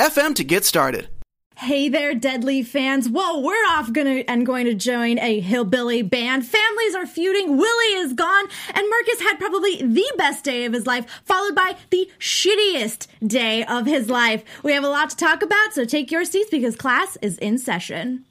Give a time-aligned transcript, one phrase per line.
[0.00, 1.08] anchor.fm to get started.
[1.56, 3.06] Hey there, Deadly fans.
[3.06, 6.46] Whoa, we're off gonna and going to join a hillbilly band.
[6.46, 10.86] Families are feuding, Willie is gone, and Marcus had probably the best day of his
[10.86, 14.42] life, followed by the shittiest day of his life.
[14.62, 17.58] We have a lot to talk about, so take your seats because class is in
[17.58, 18.24] session.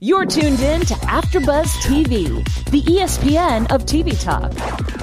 [0.00, 4.52] You're tuned in to AfterBuzz TV, the ESPN of TV talk.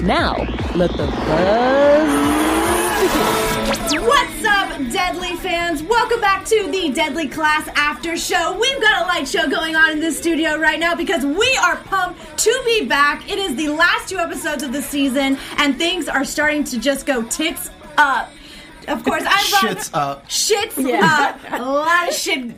[0.00, 0.36] Now,
[0.76, 2.54] let the buzz
[3.02, 3.54] begin.
[4.06, 4.53] What's up,
[4.94, 5.82] Deadly fans?
[5.82, 8.56] Welcome back to the Deadly Class After Show.
[8.56, 11.74] We've got a light show going on in this studio right now because we are
[11.78, 13.28] pumped to be back.
[13.28, 17.06] It is the last two episodes of the season, and things are starting to just
[17.06, 18.30] go tits up.
[18.86, 20.28] Of course, I'm Shits up.
[20.28, 21.40] Shits up.
[21.50, 22.54] A lot of shit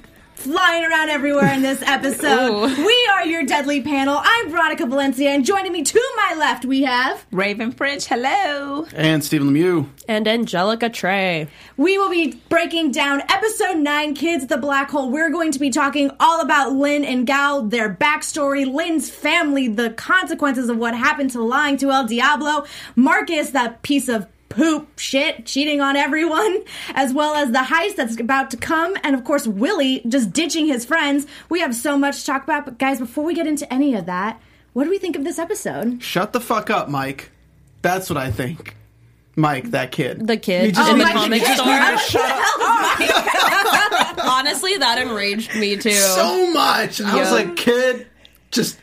[0.46, 2.76] flying around everywhere in this episode.
[2.78, 4.20] we are your Deadly panel.
[4.22, 7.26] I'm Veronica Valencia, and joining me to my left, we have.
[7.32, 8.86] Raiven French, hello.
[8.94, 9.88] And Stephen Lemieux.
[10.08, 11.48] And Angelica Trae.
[11.76, 15.10] We will be breaking down episode 9 Kids the Black Hole.
[15.10, 19.90] We're going to be talking all about Lin and Gao, their backstory, Lin's family, the
[19.90, 25.44] consequences of what happened to lying to El Diablo, Marcus, that piece of poop shit
[25.44, 26.62] cheating on everyone
[26.94, 30.66] as well as the heist that's about to come and of course willie just ditching
[30.66, 33.70] his friends we have so much to talk about but guys before we get into
[33.72, 34.40] any of that
[34.72, 37.30] what do we think of this episode Shut the fuck up, Mike.
[37.82, 38.76] That's what I think.
[39.34, 40.26] Mike, that kid.
[40.26, 41.72] The kid You just in the need to comic just store.
[41.72, 45.90] need to shut up Honestly, that enraged me too.
[45.92, 47.00] so much.
[47.00, 48.06] I was like, kid,
[48.50, 48.78] just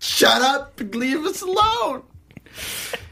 [0.00, 2.02] shut up and leave us alone.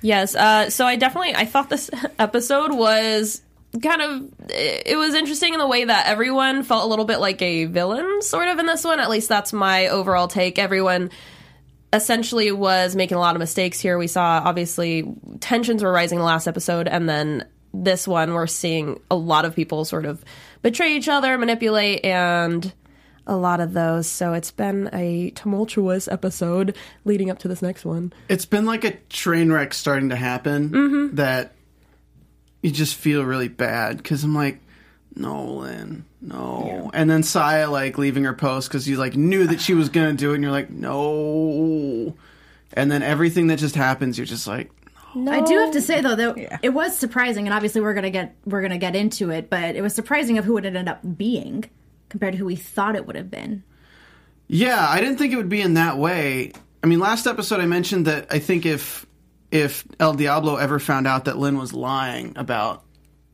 [0.03, 0.35] Yes.
[0.35, 3.43] Uh, so I definitely I thought this episode was
[3.83, 7.43] kind of it was interesting in the way that everyone felt a little bit like
[7.43, 9.01] a villain sort of in this one.
[9.01, 10.59] At least that's my overall take.
[10.59, 11.11] Everyone
[11.93, 13.99] essentially was making a lot of mistakes here.
[13.99, 18.47] We saw obviously tensions were rising in the last episode and then this one we're
[18.47, 20.25] seeing a lot of people sort of
[20.63, 22.73] betray each other, manipulate and
[23.27, 24.07] a lot of those.
[24.07, 28.13] So it's been a tumultuous episode leading up to this next one.
[28.29, 31.17] It's been like a train wreck starting to happen Mm-hmm.
[31.17, 31.53] that
[32.63, 34.61] you just feel really bad because I'm like,
[35.15, 36.91] Nolan, no.
[36.93, 40.13] And then Saya like leaving her post because you like knew that she was gonna
[40.13, 42.15] do it, and you're like, no.
[42.73, 44.71] And then everything that just happens, you're just like,
[45.15, 48.35] I do have to say though that it was surprising, and obviously we're gonna get
[48.45, 51.65] we're gonna get into it, but it was surprising of who it ended up being
[52.17, 53.63] compared to who we thought it would have been.
[54.49, 56.53] Yeah, I didn't think it would be in that way.
[56.83, 59.05] I mean, last episode I mentioned that I think if
[59.51, 62.85] if El Diablo ever found out that Lin was lying about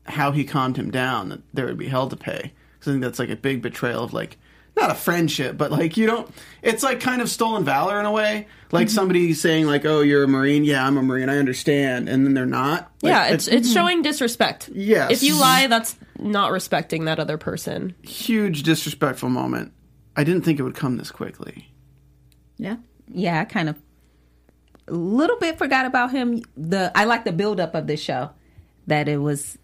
[0.05, 2.51] how he calmed him down, that there would be hell to pay.
[2.73, 4.37] Because I think that's like a big betrayal of like
[4.75, 6.29] not a friendship, but like you don't.
[6.61, 8.47] It's like kind of stolen valor in a way.
[8.71, 8.95] Like mm-hmm.
[8.95, 11.29] somebody saying like, "Oh, you're a marine." Yeah, I'm a marine.
[11.29, 12.91] I understand, and then they're not.
[13.01, 13.73] Like, yeah, it's it's mm-hmm.
[13.73, 14.69] showing disrespect.
[14.73, 15.11] Yes.
[15.11, 17.95] If you lie, that's not respecting that other person.
[18.01, 19.73] huge disrespectful moment.
[20.15, 21.69] I didn't think it would come this quickly.
[22.57, 22.77] Yeah.
[23.07, 23.79] Yeah, I kind of
[24.87, 26.41] a little bit forgot about him.
[26.57, 28.31] The I like the buildup of this show.
[28.87, 29.57] That it was.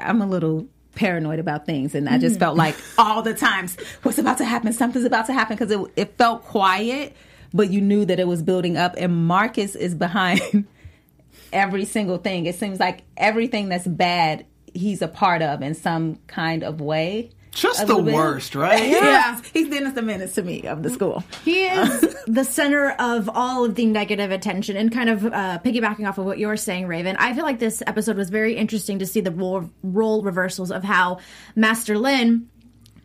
[0.00, 0.68] I'm a little
[1.00, 2.94] paranoid about things, and I just felt like mm.
[2.98, 4.70] all the times, what's about to happen?
[4.74, 7.16] Something's about to happen because it it felt quiet,
[7.54, 8.94] but you knew that it was building up.
[8.98, 10.66] And Marcus is behind
[11.54, 12.44] every single thing.
[12.44, 14.44] It seems like everything that's bad,
[14.74, 17.30] he's a part of in some kind of way.
[17.52, 18.14] Just the bit.
[18.14, 18.88] worst, right?
[18.90, 21.24] Yeah, he's Dennis the Menace to me of the school.
[21.44, 26.08] He is the center of all of the negative attention, and kind of uh, piggybacking
[26.08, 27.16] off of what you're saying, Raiven.
[27.18, 30.84] I feel like this episode was very interesting to see the role, role reversals of
[30.84, 31.18] how
[31.56, 32.48] Master Lin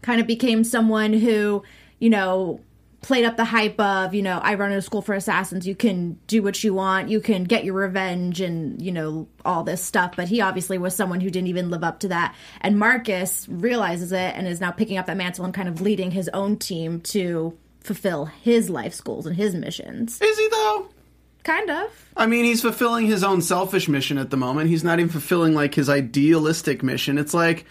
[0.01, 1.63] kind of became someone who,
[1.99, 2.59] you know,
[3.05, 5.67] played up the hype of, you know, I run a school for assassins.
[5.67, 7.07] You can do what you want.
[7.07, 10.15] You can get your revenge and, you know, all this stuff.
[10.15, 12.33] But he obviously was someone who didn't even live up to that.
[12.61, 16.09] And Marcus realizes it and is now picking up that mantle and kind of leading
[16.09, 20.19] his own team to fulfill his life's goals and his missions.
[20.19, 20.87] Is he though?
[21.43, 22.09] Kind of.
[22.17, 24.71] I mean, he's fulfilling his own selfish mission at the moment.
[24.71, 27.19] He's not even fulfilling like his idealistic mission.
[27.19, 27.65] It's like,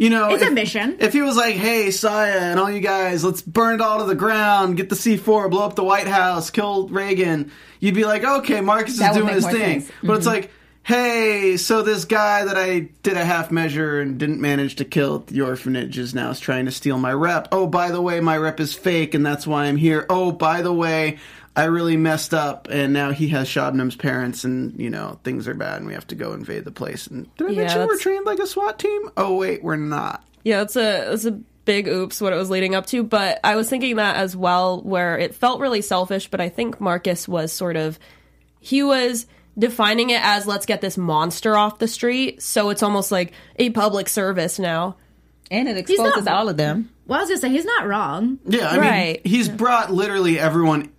[0.00, 0.96] you know, It's a if- mission.
[0.98, 4.06] If he was like, "Hey, Saya and all you guys, let's burn it all to
[4.06, 8.24] the ground, get the C4, blow up the White House, kill Reagan," you'd be like,
[8.24, 9.92] "Okay, Marcus is That would doing his thing." sense.
[10.02, 10.36] But it's mm-hmm.
[10.36, 10.50] like,
[10.82, 15.16] hey, so this guy that I did a half measure and didn't manage to kill
[15.16, 17.48] at the orphanage is now trying to steal my rep.
[17.52, 20.06] Oh, by the way, my rep is fake and that's why I'm here.
[20.08, 21.18] Oh, by the way,
[21.56, 25.54] I really messed up and now he has Shabnam's parents and, you know, things are
[25.54, 27.06] bad and we have to go invade the place.
[27.08, 29.02] And did I Yeah, mention we're trained like a SWAT team?
[29.16, 30.24] Oh, wait, we're not.
[30.44, 31.32] Yeah, it's a it's a
[31.64, 34.80] big oops what it was leading up to, but I was thinking that as well
[34.80, 37.98] where it felt really selfish, but I think Marcus was sort of
[38.60, 39.26] he was
[39.58, 43.70] defining it as let's get this monster off the street, so it's almost like a
[43.70, 44.96] public service now.
[45.50, 46.90] And it not- exposes all of them.
[47.06, 48.38] Well, I was gonna say he's not wrong.
[48.46, 49.24] Yeah, I Right.
[49.24, 50.90] mean, he's brought literally everyone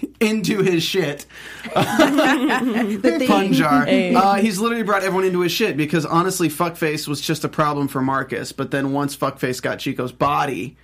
[0.20, 1.26] into his shit.
[1.72, 2.16] Pun
[3.52, 3.86] jar.
[3.88, 7.88] Uh, he's literally brought everyone into his shit because honestly, Fuckface was just a problem
[7.88, 8.52] for Marcus.
[8.52, 10.76] But then once Fuckface got Chico's body,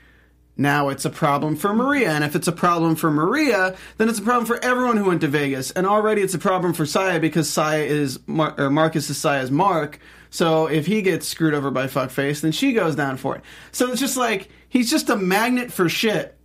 [0.57, 2.11] now it's a problem for Maria.
[2.11, 5.21] And if it's a problem for Maria, then it's a problem for everyone who went
[5.21, 5.71] to Vegas.
[5.71, 9.51] And already it's a problem for Saya because Saya is Mar- or Marcus is Saya's
[9.51, 9.99] Mark.
[10.31, 13.43] So if he gets screwed over by Fuckface, then she goes down for it.
[13.73, 16.37] So it's just like he's just a magnet for shit.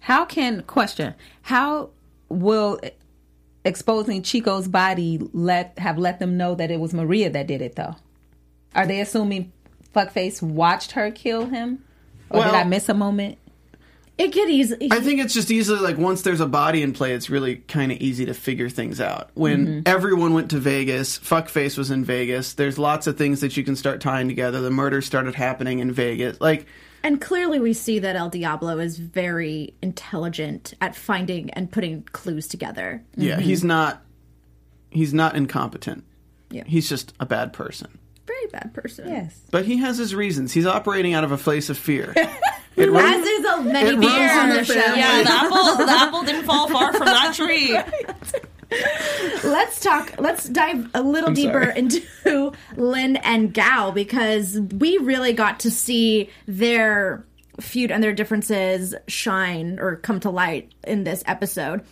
[0.00, 1.14] How can question?
[1.42, 1.90] How
[2.28, 2.80] will
[3.64, 7.76] exposing Chico's body let have let them know that it was Maria that did it
[7.76, 7.96] though?
[8.74, 9.52] Are they assuming
[9.94, 11.84] Fuckface watched her kill him?
[12.30, 13.38] Or did I miss a moment?
[14.18, 14.88] It could easily.
[14.90, 17.92] I think it's just easily like once there's a body in play, it's really kind
[17.92, 19.30] of easy to figure things out.
[19.34, 19.80] When mm-hmm.
[19.86, 22.54] everyone went to Vegas, Fuckface was in Vegas.
[22.54, 24.60] There's lots of things that you can start tying together.
[24.60, 26.40] The murder started happening in Vegas.
[26.40, 26.66] Like,
[27.02, 32.48] And clearly, we see that El Diablo is very intelligent at finding and putting clues
[32.48, 33.02] together.
[33.16, 33.42] yeah, mm-hmm.
[33.42, 34.02] he's not
[34.90, 36.04] he's not incompetent.
[36.50, 36.64] Yeah.
[36.66, 37.98] He's just a bad person.
[38.26, 39.08] Very bad person.
[39.08, 39.38] Yes.
[39.50, 40.52] But he has his reasons.
[40.52, 42.14] He's operating out of a place of fear.
[42.78, 44.74] It runs- As is a many It people on the the show.
[44.74, 47.76] Yeah, the apple the apple didn't fall far from that tree.
[49.44, 50.14] Let's talk.
[50.18, 51.78] Let's dive a little I'm deeper sorry.
[51.78, 57.24] into Lin and Gao because we really got to see their
[57.60, 61.82] feud and their differences shine or come to light in this episode.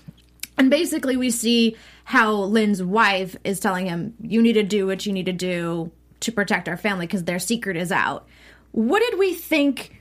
[0.59, 5.07] And basically, we see how Lin's wife is telling him, "You need to do what
[5.07, 5.91] you need to do
[6.21, 8.27] to protect our family because their secret is out."
[8.73, 10.01] What did we think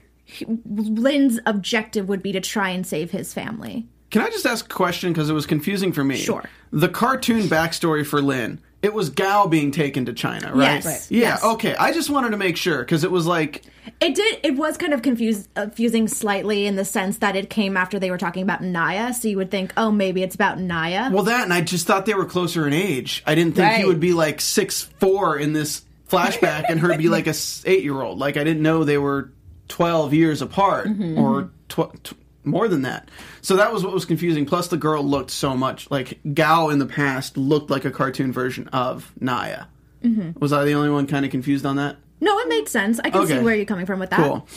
[0.65, 3.85] Lin's objective would be to try and save his family?
[4.15, 6.15] Can I just ask a question because it was confusing for me?
[6.15, 6.41] Sure.
[6.71, 10.75] The cartoon backstory for Lin, it was Gao being taken to China, right?
[10.75, 10.85] Yes.
[10.85, 11.07] Right.
[11.11, 11.19] Yeah.
[11.19, 11.43] Yes.
[11.43, 11.75] Okay.
[11.75, 13.63] I just wanted to make sure because it was like,
[13.99, 14.39] It did.
[14.41, 18.09] It was kind of confused, confusing slightly in the sense that it came after they
[18.09, 19.13] were talking about Naya.
[19.13, 21.09] So you would think, oh, maybe it's about Naya.
[21.11, 23.21] well, that, and I just thought they were closer in age.
[23.27, 27.09] I didn't think he would be like six four in this flashback, and her be
[27.09, 27.33] like a
[27.65, 28.17] eight year old.
[28.19, 29.33] Like I didn't know they were
[29.67, 32.15] twelve years apart Mm-hmm, or tw- t-
[32.45, 33.09] more than that.
[33.41, 34.45] So that was what was confusing.
[34.45, 38.31] Plus, the girl looked so much like Gao in the past looked like a cartoon
[38.31, 39.65] version of Naya.
[40.03, 40.39] Mm-hmm.
[40.39, 41.97] Was I the only one kind of confused on that?
[42.21, 42.99] no, it made sense.
[43.03, 43.37] I can Okay.
[43.37, 44.19] see where you're coming from with that.
[44.19, 44.47] Cool.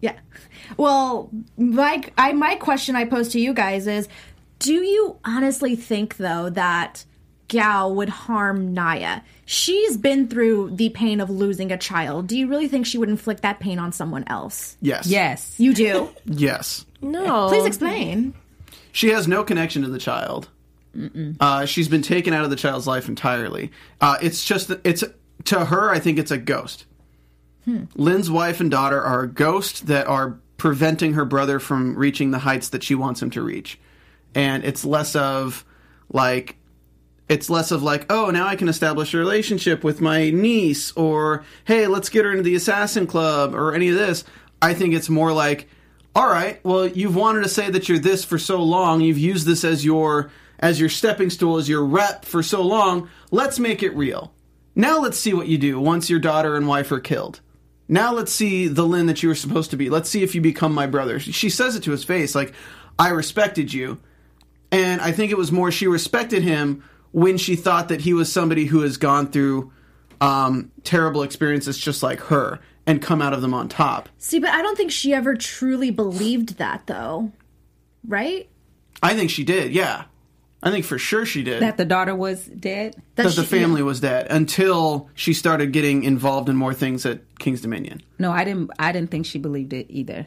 [0.00, 0.18] Yeah.
[0.76, 4.08] Well, my I my question I pose to you guys is,
[4.58, 7.04] do you honestly think though that
[7.48, 9.20] Gao would harm Naya?
[9.44, 12.26] She's been through the pain of losing a child.
[12.26, 14.76] Do you really think she would inflict that pain on someone else?
[14.80, 15.06] Yes.
[15.06, 15.54] Yes.
[15.58, 16.10] You do.
[16.24, 16.84] Yes.
[17.00, 17.48] No.
[17.48, 18.34] Please explain.
[18.92, 20.48] She has no connection to the child.
[21.40, 23.70] Uh, she's been taken out of the child's life entirely.
[24.00, 25.04] Uh, it's just that it's
[25.44, 25.90] to her.
[25.90, 26.86] I think it's a ghost.
[27.96, 32.38] Lin's wife and daughter are a ghost that are preventing her brother from reaching the
[32.38, 33.78] heights that she wants him to reach,
[34.34, 35.64] and it's less of
[36.10, 36.56] like
[37.28, 41.44] it's less of like, oh, now I can establish a relationship with my niece, or
[41.64, 44.24] hey, let's get her into the assassin club, or any of this.
[44.62, 45.68] I think it's more like,
[46.14, 49.46] all right, well, you've wanted to say that you're this for so long, you've used
[49.46, 53.10] this as your as your stepping stool, as your rep for so long.
[53.30, 54.32] Let's make it real.
[54.74, 57.40] Now let's see what you do once your daughter and wife are killed.
[57.88, 59.90] Now let's see the Lin that you were supposed to be.
[59.90, 61.20] Let's see if you become my brother.
[61.20, 62.54] She says it to his face, like,
[62.98, 64.00] I respected you.
[64.72, 66.82] And I think it was more she respected him
[67.16, 69.72] when she thought that he was somebody who has gone through
[70.20, 74.10] um, terrible experiences just like her and come out of them on top.
[74.18, 77.32] See, but I don't think she ever truly believed that, though.
[78.06, 78.50] Right?
[79.02, 80.04] I think she did, yeah.
[80.62, 81.62] I think for sure she did.
[81.62, 82.96] That the daughter was dead.
[83.14, 87.06] That that the she- family was dead until she started getting involved in more things
[87.06, 88.02] at King's Dominion.
[88.18, 88.70] No, I didn't.
[88.78, 90.26] I didn't think she believed it either.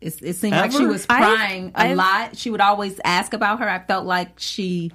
[0.00, 0.88] It, it seemed like she Ever?
[0.88, 2.36] was I've- crying a I've- lot.
[2.38, 3.68] She would always ask about her.
[3.68, 4.90] I felt like she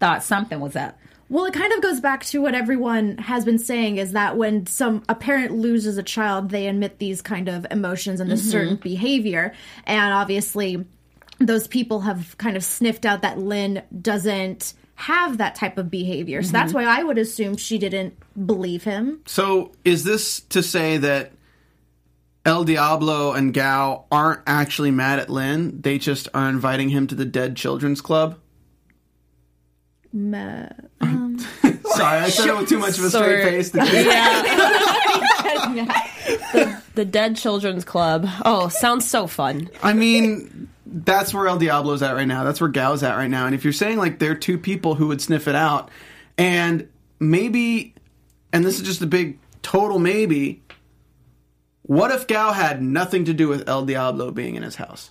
[0.00, 0.98] thought something was up.
[1.28, 4.66] Well, it kind of goes back to what everyone has been saying is that when
[4.66, 8.50] some a parent loses a child, they emit these kind of emotions and this mm-hmm.
[8.50, 9.52] certain behavior.
[9.84, 10.84] And obviously,
[11.38, 16.42] those people have kind of sniffed out that Lin doesn't have that type of behavior.
[16.42, 16.86] So that's mm-hmm.
[16.86, 19.20] why I would assume she didn't believe him.
[19.26, 21.32] So is this to say that
[22.46, 25.80] El Diablo and Gao aren't actually mad at Lin?
[25.82, 28.38] They just are inviting him to the Dead Children's Club?
[30.12, 30.68] Ma-
[31.00, 31.38] um,
[31.84, 33.62] Sorry, I said it with too much of a straight Sorry.
[33.62, 33.70] face.
[35.46, 35.88] The
[36.52, 38.26] kids- The Dead Children's Club.
[38.44, 39.68] Oh, sounds so fun.
[39.82, 42.44] I mean, that's where El Diablo's at right now.
[42.44, 43.46] That's where Gao's at right now.
[43.46, 45.90] And if you're saying like there are two people who would sniff it out,
[46.38, 46.88] and
[47.20, 47.94] maybe,
[48.52, 50.62] and this is just a big total maybe,
[51.82, 55.10] what if Gao had nothing to do with El Diablo being in his house?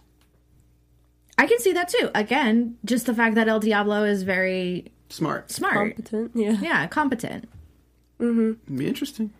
[1.37, 2.09] I can see that too.
[2.15, 5.51] Again, just the fact that El Diablo is very Smart.
[5.51, 5.95] smart.
[5.95, 6.31] Competent.
[6.33, 6.57] Yeah.
[6.61, 7.49] yeah, competent.
[8.19, 8.51] Mm-hmm.
[8.65, 9.31] It'd be interesting.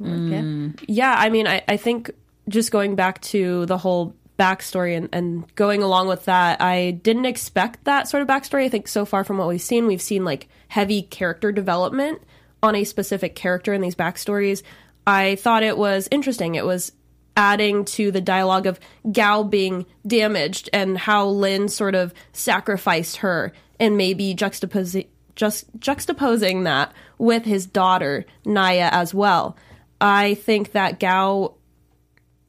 [0.00, 0.06] Yeah.
[0.06, 0.84] Mm.
[0.86, 2.10] Yeah, I mean, I, I think
[2.48, 7.26] just going back to the whole backstory and, and going along with that, I didn't
[7.26, 8.64] expect that sort of backstory.
[8.64, 12.22] I think so far from what we've seen, we've seen like heavy character development
[12.62, 14.62] on a specific character in these backstories.
[15.06, 16.54] I thought it was interesting.
[16.54, 16.92] It was
[17.38, 18.80] adding to the dialogue of
[19.12, 26.64] Gao being damaged and how Lin sort of sacrificed her and maybe juxtaposing just juxtaposing
[26.64, 29.56] that with his daughter Naya as well.
[30.00, 31.54] I think that Gao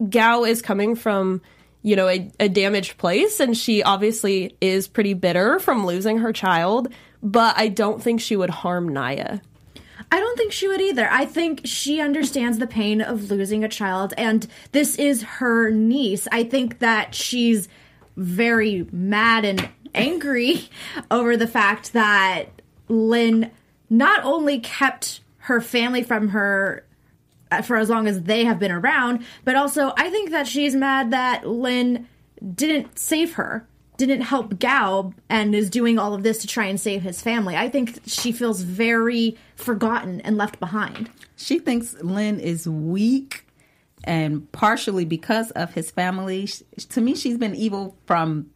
[0.09, 1.43] Gao is coming from
[1.83, 6.33] you know a, a damaged place and she obviously is pretty bitter from losing her
[6.33, 6.89] child
[7.23, 9.39] but i don't think she would harm naya
[10.11, 11.07] I don't think she would either.
[11.09, 16.27] I think she understands the pain of losing a child, and this is her niece.
[16.31, 17.67] I think that she's
[18.17, 20.69] very mad and angry
[21.11, 23.51] over the fact that Lin
[23.89, 26.85] not only kept her family from her
[27.51, 30.75] uh, for as long as they have been around, but also I think that she's
[30.75, 32.07] mad that Lin
[32.55, 33.67] didn't save her,
[33.99, 37.55] didn't help Gao, and is doing all of this to try and save his family.
[37.55, 41.11] I think she feels very forgotten and left behind.
[41.35, 43.45] She thinks Lin is weak
[44.05, 46.47] and partially because of his family.
[46.77, 48.49] To me, she's been evil from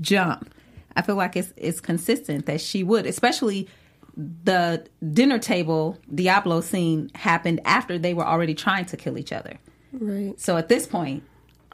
[0.00, 0.54] jump.
[0.96, 3.68] I feel like it's it's consistent that she would, especially
[4.16, 9.58] the dinner table Diablo scene happened after they were already trying to kill each other.
[9.92, 11.24] right So at this point,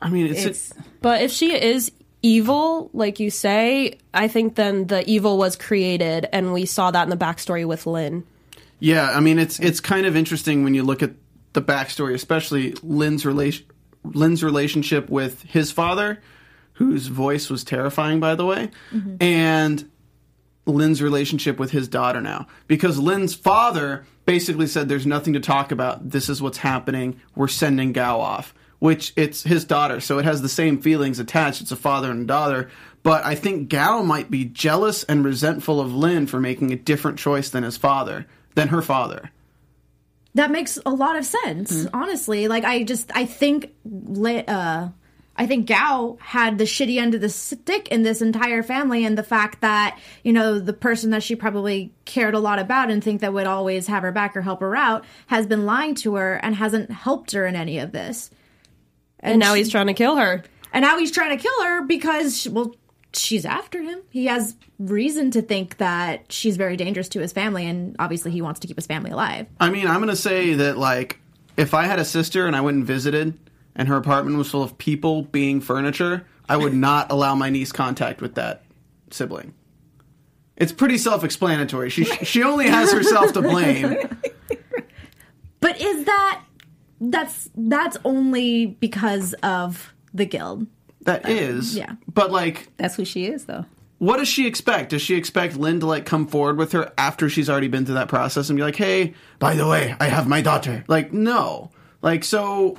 [0.01, 0.73] I mean, it's, it's
[1.03, 6.29] but if she is evil like you say i think then the evil was created
[6.33, 8.25] and we saw that in the backstory with lin
[8.81, 9.11] yeah.
[9.11, 11.13] I mean, it's it's kind of interesting when you look at
[11.53, 13.67] the backstory, especially Lin's relation
[14.03, 16.21] Lin's relationship with his father,
[16.73, 19.17] whose voice was terrifying, by the way, mm-hmm.
[19.21, 19.89] and
[20.65, 22.47] Lin's relationship with his daughter now.
[22.67, 26.11] Because Lin's father basically said, There's nothing to talk about.
[26.11, 27.21] This is what's happening.
[27.37, 28.55] We're sending Gao off.
[28.81, 31.61] Which it's his daughter, so it has the same feelings attached.
[31.61, 32.71] It's a father and daughter.
[33.03, 37.19] But I think Gao might be jealous and resentful of Lin for making a different
[37.19, 39.31] choice than his father, than her father.
[40.35, 42.49] That makes a lot of sense, honestly.
[42.49, 43.73] Like I just I think
[44.49, 44.89] uh
[45.37, 49.17] I think Gao had the shitty end of the stick in this entire family and
[49.17, 53.03] the fact that, you know, the person that she probably cared a lot about and
[53.03, 56.17] think that would always have her back or help her out has been lying to
[56.17, 58.31] her and hasn't helped her in any of this.
[59.21, 62.49] And now he's trying to kill her And now he's trying to kill her because,
[62.49, 62.75] well,
[63.13, 64.01] she's after him.
[64.11, 68.41] He has reason to think that she's very dangerous to his family, and obviously he
[68.41, 69.47] wants to keep his family alive.
[69.59, 71.19] I mean, I'm gonna say that like
[71.57, 73.39] if I had a sister and I went and visited
[73.75, 77.73] and her apartment was full of people being furniture, I would not allow my niece
[77.73, 78.63] contact with that
[79.11, 79.55] sibling.
[80.57, 81.91] It's pretty self-explanatory.
[81.91, 83.97] She she only has herself to blame.
[85.61, 86.43] But is that
[87.01, 90.67] that's that's only because of the guild?
[91.03, 91.77] That is.
[91.77, 91.95] yeah.
[92.13, 93.65] But like that's who she is, though.
[93.99, 94.91] what does she expect?
[94.91, 97.95] Does she expect Lin to like come forward with her after she's already been through
[97.95, 101.71] that process and be like, "Hey, by the way, I have my daughter." Like, no.
[102.03, 102.79] Like so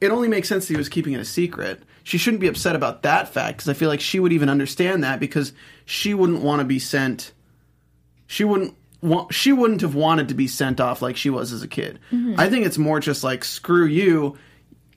[0.00, 1.82] it only makes sense that he was keeping it a secret.
[2.04, 5.02] She shouldn't be upset about that fact because I feel like she would even understand
[5.02, 5.52] that because
[5.86, 7.32] she wouldn't want to be sent
[8.26, 11.62] she wouldn't want she wouldn't have wanted to be sent off like she was as
[11.62, 11.98] a kid.
[12.36, 14.36] I think it's more just like screw you.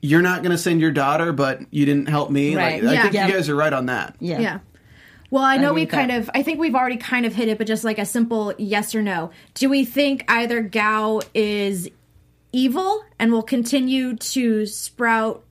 [0.02, 2.56] You're not going to send your daughter, but you didn't help me.
[2.56, 2.82] Right.
[2.82, 3.26] Like, I think Yeah.
[3.26, 4.16] you guys are right on that.
[4.18, 4.38] Yeah.
[4.40, 4.58] Yeah.
[5.30, 6.22] Well, I know agree we kind that.
[6.22, 8.94] of I think we've already kind of hit it, but just like a simple yes
[8.94, 9.30] or no.
[9.54, 11.88] Do we think either Gao is
[12.52, 15.44] evil and will continue to sprout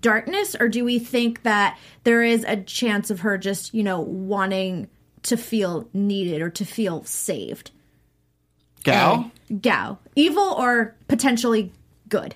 [0.00, 4.00] darkness or do we think that there is a chance of her just, you know,
[4.00, 4.88] wanting
[5.24, 7.72] to feel needed or to feel saved?
[8.84, 9.30] Gal?
[9.50, 11.72] Uh, Gao, evil or potentially
[12.08, 12.34] good?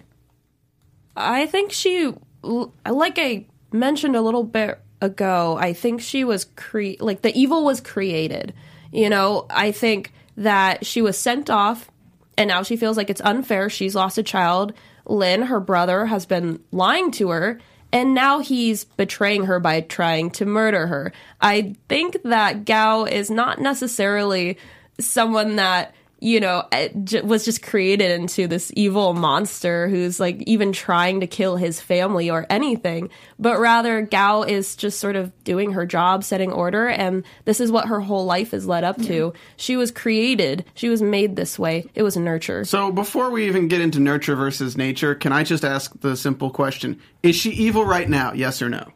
[1.16, 7.00] I think she, like I mentioned a little bit ago, I think she was cre-
[7.00, 8.54] like the evil was created.
[8.92, 11.90] You know, I think that she was sent off
[12.36, 13.70] and now she feels like it's unfair.
[13.70, 14.72] She's lost a child.
[15.06, 17.60] Lin, her brother, has been lying to her
[17.92, 21.12] and now he's betraying her by trying to murder her.
[21.40, 24.58] I think that Gao is not necessarily
[24.98, 26.88] someone that you know eh,
[27.22, 32.30] was just created into this evil monster who's like even trying to kill his family
[32.30, 37.24] or anything but rather Gao is just sort of doing her job setting order and
[37.44, 41.02] this is what her whole life is led up to she was created she was
[41.02, 45.14] made this way it was nurture So before we even get into nurture versus nature,
[45.14, 48.32] can I just ask the simple question: Is she evil right now?
[48.32, 48.88] Yes or no?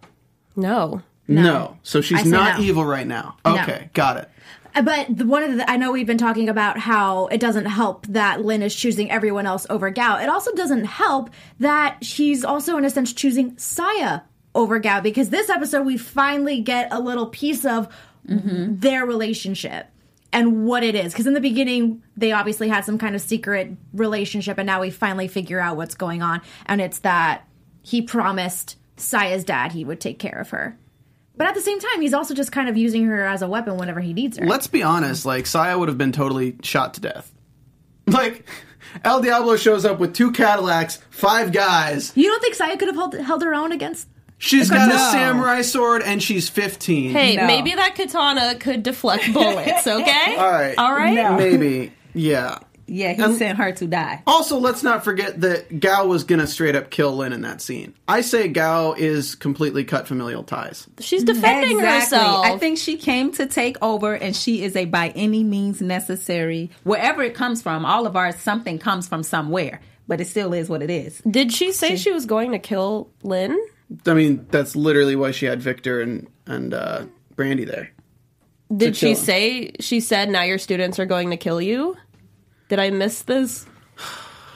[0.57, 1.79] no No.
[1.83, 2.65] So she's not no.
[2.65, 3.37] evil right now.
[3.45, 4.31] Okay, got it.
[4.79, 7.67] Uh, But the, one of the, I know we've been talking about how it doesn't
[7.67, 10.19] help that Lin is choosing everyone else over Gao.
[10.19, 14.21] It also doesn't help that she's also, in a sense, choosing Saya
[14.55, 17.89] over Gao because this episode we finally get a little piece of
[18.81, 19.89] their relationship
[20.33, 21.13] and what it is.
[21.13, 24.91] Because in the beginning, they obviously had some kind of secret relationship, and now we
[24.91, 26.41] finally figure out what's going on.
[26.67, 27.47] And it's that
[27.83, 30.79] he promised Saya's dad he would take care of her.
[31.39, 33.77] But at the same time, he's also just kind of using her as a weapon
[33.79, 34.45] whenever he needs her.
[34.45, 35.25] Let's be honest.
[35.25, 37.33] Like Saya would have been totally shot to death.
[38.09, 38.47] Like
[39.05, 42.11] El Diablo shows up with two Cadillacs, five guys.
[42.17, 44.09] You don't think Saya could have held, held her own against?
[44.39, 47.11] She's got a samurai sword and she's 15.
[47.11, 47.47] hey No.
[47.47, 50.75] maybe that katana could deflect bullets okay All right.
[50.79, 51.37] all right No.
[51.37, 51.93] Maybe.
[52.15, 52.59] Yeah.
[52.89, 54.23] Yeah, he Um, sent her to die.
[54.27, 57.95] Also, let's not forget that Gao was gonna straight up kill Lin in that scene.
[58.09, 60.87] I say Gao is completely cut familial ties.
[61.01, 65.09] she's defending herself I think she came to take over, and she is a by
[65.15, 66.71] any means necessary.
[66.85, 70.69] Wherever it comes from, all of ours, something comes from somewhere, but it still is
[70.69, 71.21] what it is.
[71.31, 73.59] Did she say she was going to kill Lin?
[74.07, 77.05] I mean, that's literally why she had Victor and and uh,
[77.37, 77.91] Brandy there.
[78.75, 79.17] Did she him.
[79.17, 81.97] say she said now your students are going to kill you?
[82.69, 83.67] Did I miss this?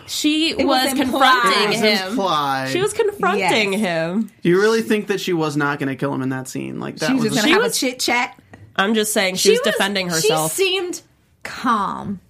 [0.06, 2.08] She was, was confronting It was him.
[2.10, 2.68] implied.
[2.70, 3.80] She was confronting Yes.
[3.80, 4.30] him.
[4.42, 6.80] Do you really think that she was not going to kill him in that scene?
[6.80, 7.32] Like that She was was.
[7.34, 8.38] just gonna have was- a chit chat.
[8.76, 10.54] I'm just saying she, was, defending herself.
[10.56, 11.02] She seemed
[11.44, 12.20] calm,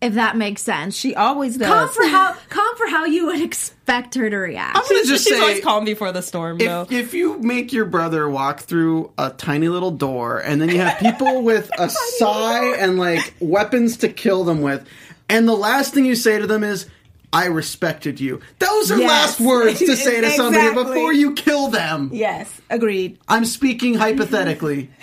[0.00, 0.96] if that makes sense.
[0.96, 1.68] She always does.
[1.68, 4.76] calm for how calm for how you would expect her to react.
[4.76, 6.82] I'm gonna just She's say, always calm before the storm, though.
[6.82, 10.78] if, if you make your brother walk through a tiny little door and then you
[10.78, 11.88] have people with a
[12.18, 14.86] sigh and like weapons to kill them with,
[15.30, 16.86] and the last thing you say to them is,
[17.32, 18.40] I respected you.
[18.58, 19.08] Those are Yes.
[19.08, 20.84] last words to say to somebody Exactly.
[20.84, 22.10] before you kill them.
[22.12, 23.18] Yes, agreed.
[23.28, 24.90] I'm speaking hypothetically.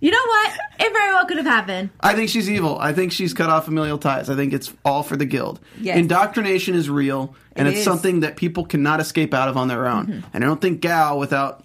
[0.00, 0.52] you know what?
[0.80, 1.90] It very well could have happened.
[2.00, 2.78] I think she's evil.
[2.78, 4.28] I think she's cut off familial ties.
[4.30, 5.60] I think it's all for the guild.
[5.80, 5.96] Yes.
[5.98, 7.84] Indoctrination is real, and It it's is.
[7.84, 10.06] something that people cannot escape out of on their own.
[10.06, 10.26] Mm-hmm.
[10.34, 11.64] And I don't think Gao, without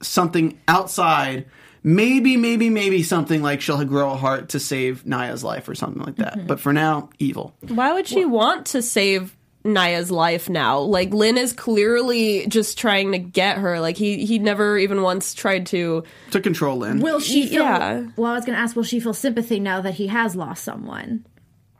[0.00, 1.44] something outside,
[1.82, 6.02] maybe, maybe, maybe something like she'll grow a heart to save Naya's life or something
[6.02, 6.36] like that.
[6.36, 6.46] Mm-hmm.
[6.46, 7.54] But for now, evil.
[7.68, 10.78] Why would she want to save Naya's life now?
[10.80, 13.80] Like Lin is clearly just trying to get her.
[13.80, 16.04] Like he he never even once tried to.
[16.30, 17.00] To control Lin.
[17.00, 17.62] Will she feel?
[17.62, 18.06] Yeah.
[18.16, 20.64] Well, I was going to ask, will she feel sympathy now that he has lost
[20.64, 21.26] someone?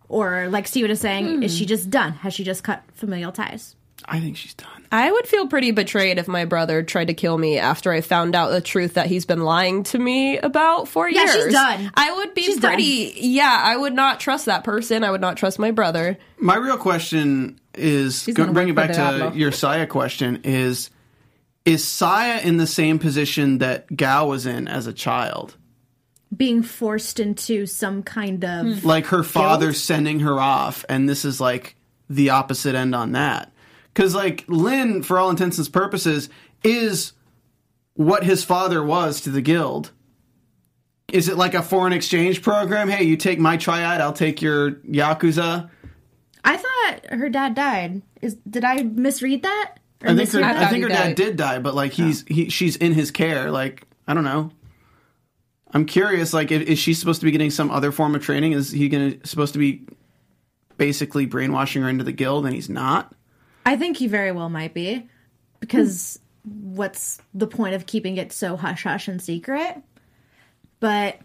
[0.09, 1.59] Or, like Stephen is saying, is hmm.
[1.59, 2.13] she just done?
[2.13, 3.77] Has she just cut familial ties?
[4.05, 4.82] I think she's done.
[4.93, 8.35] I would feel pretty betrayed if my brother tried to kill me after I found
[8.37, 11.45] out the truth that he's been lying to me about for Yeah, years.
[11.45, 11.91] she's done.
[11.95, 12.77] I would be She's done.
[12.79, 15.03] Yeah, I would not trust that person.
[15.03, 16.19] I would not trust my brother.
[16.39, 19.33] My real question is go, gonna bring it back to Diablo.
[19.33, 20.91] your Saya question is
[21.65, 25.57] is Saya in the same position that Gao was in as a child?
[26.37, 28.85] Being forced into some kind of.
[28.85, 31.77] Like her father sending her off and this is like
[32.11, 33.52] the opposite end on that.
[33.95, 36.29] Cuz like Lin for all intents and purposes
[36.65, 37.13] is
[37.95, 39.91] what his father was to the guild.
[41.13, 42.89] Is it like a foreign exchange program?
[42.89, 45.69] Hey, you take my triad, I'll take your yakuza.
[46.45, 48.03] I thought her dad died.
[48.21, 49.75] Is Did I misread that?
[50.03, 51.17] Or I think her, misread I think her he dad died.
[51.17, 52.35] did die, but like he's oh.
[52.35, 53.51] he she's in his care.
[53.51, 54.51] Like I don't know.
[55.75, 56.33] I'm curious.
[56.33, 58.53] Like, is she supposed to be getting some other form of training?
[58.53, 59.87] Is he gonna supposed to be
[60.77, 63.15] basically brainwashing her into the guild, and he's not?
[63.65, 65.09] I think he very well might be.
[65.61, 69.81] Because what's the point of keeping it so hush hush and secret?
[70.81, 71.19] But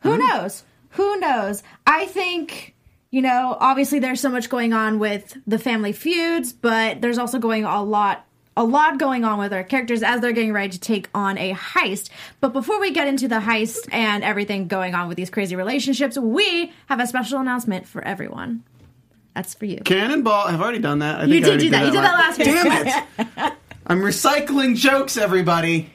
[0.00, 0.64] who knows?
[0.90, 1.62] Who knows?
[1.86, 2.74] I think,
[3.10, 7.38] you know, obviously there's so much going on with the family feuds, but there's also
[7.38, 10.80] going a lot a lot going on with our characters as they're getting ready to
[10.80, 12.08] take on a heist.
[12.40, 16.16] But before we get into the heist and everything going on with these crazy relationships,
[16.16, 18.64] we have a special announcement for everyone.
[19.36, 19.82] That's for you.
[19.84, 20.46] Cannonball.
[20.46, 21.20] I've already done that.
[21.20, 21.84] I You did do that.
[21.84, 22.46] You did that last week.
[22.46, 22.86] Damn
[23.46, 23.52] it!
[23.86, 25.90] I'm recycling jokes, everybody.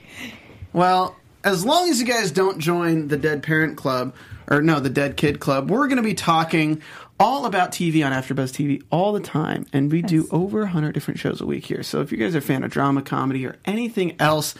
[0.73, 4.13] Well, as long as you guys don't join the Dead Parent Club,
[4.47, 6.83] or no, the Dead Kid Club, we're going to be talking
[7.19, 11.19] all about TV on AfterBuzz TV all the time, and we do over 100 different
[11.19, 11.81] shows a week here.
[11.81, 14.53] So if you guys are a fan of drama, comedy, or anything else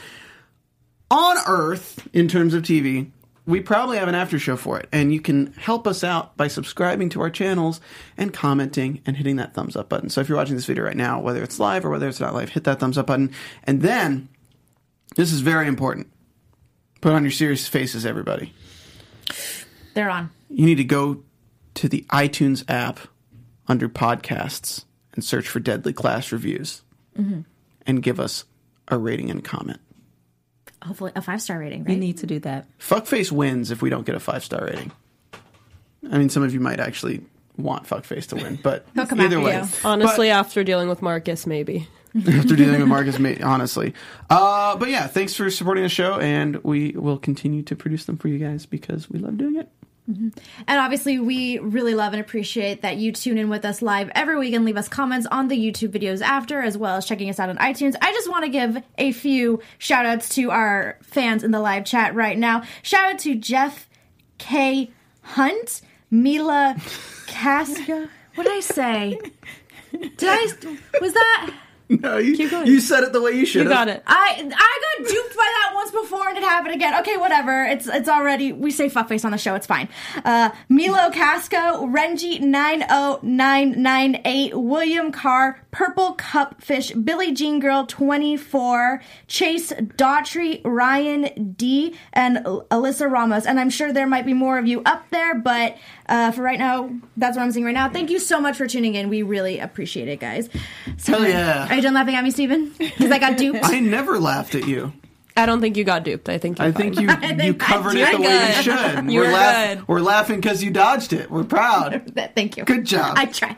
[1.12, 3.12] on Earth in terms of TV,
[3.46, 4.88] we probably have an after show for it.
[4.92, 7.82] And you can help us out by subscribing to our channels
[8.18, 10.10] and commenting and hitting that thumbs up button.
[10.10, 12.34] So if you're watching this video right now, whether it's live or whether it's not
[12.34, 13.34] live, hit that thumbs up button.
[13.64, 14.30] And then,
[15.16, 16.08] this is very important.
[17.02, 18.54] Put on your serious faces, everybody.
[19.94, 20.30] They're on.
[20.50, 21.24] You need to go
[21.76, 23.00] to the iTunes app
[23.68, 26.84] under podcasts and search for Deadly Class Reviews
[27.18, 27.42] mm-hmm.
[27.86, 28.46] and give us
[28.88, 29.80] a rating and comment.
[30.84, 31.98] Hopefully, a five star rating, You right?
[32.00, 32.66] need to do that.
[32.80, 34.92] Fuckface wins if we don't get a five star rating.
[36.12, 37.22] I mean, some of you might actually
[37.58, 39.68] want Fuckface to win, but He'll come either way, you.
[39.86, 41.88] Honestly, after dealing with Marcus, maybe.
[42.28, 43.94] after dealing with Marcus, mate, honestly.
[44.30, 48.18] Uh, but yeah, thanks for supporting the show, and we will continue to produce them
[48.18, 49.70] for you guys because we love doing it.
[50.12, 50.30] Mm-hmm.
[50.68, 54.38] And obviously, we really love and appreciate that you tune in with us live every
[54.38, 57.40] week and leave us comments on the YouTube videos after, as well as checking us
[57.40, 57.96] out on iTunes.
[58.02, 61.86] I just want to give a few shout outs to our fans in the live
[61.86, 62.64] chat right now.
[62.82, 63.90] Shout out to Jeff
[64.38, 64.92] K.
[65.22, 66.76] Hunt, Mila
[67.28, 68.10] Casca.
[68.36, 69.20] What did I say?
[69.92, 70.48] Did I?
[71.00, 71.54] Was that?
[72.00, 74.02] No, you, you said it the way you should You got it.
[74.08, 76.21] I I got duped by that once before
[76.52, 77.00] happened again.
[77.00, 77.64] Okay, whatever.
[77.64, 79.56] It's it's already we say fuckface on the show.
[79.56, 79.90] It's fine.
[80.24, 87.60] Uh, Milo Casco, Renji nine oh nine nine eight, William Carr, Purple Cupfish, Billie Jean
[87.60, 93.46] Girl twenty four, Chase Daughtry, Ryan D, and Alyssa Ramos.
[93.46, 96.60] And I'm sure there might be more of you up there, but uh, for right
[96.60, 97.90] now, that's what I'm seeing right now.
[97.90, 99.08] Thank you so much for tuning in.
[99.08, 100.50] We really appreciate it, guys.
[100.98, 101.68] So, Hell yeah.
[101.70, 102.74] Are you done laughing at me, Stephen?
[102.78, 103.60] Because I got duped.
[103.64, 104.92] I never laughed at you.
[105.42, 106.30] I don't think you got duped.
[106.30, 107.04] I think you're I think fine.
[107.10, 109.06] you think you I covered it the way you should.
[109.12, 109.88] You we're, were laugh- good.
[109.88, 111.30] we're laughing because you dodged it.
[111.32, 112.12] We're proud.
[112.36, 112.64] Thank you.
[112.66, 113.16] Good job.
[113.18, 113.56] I tried.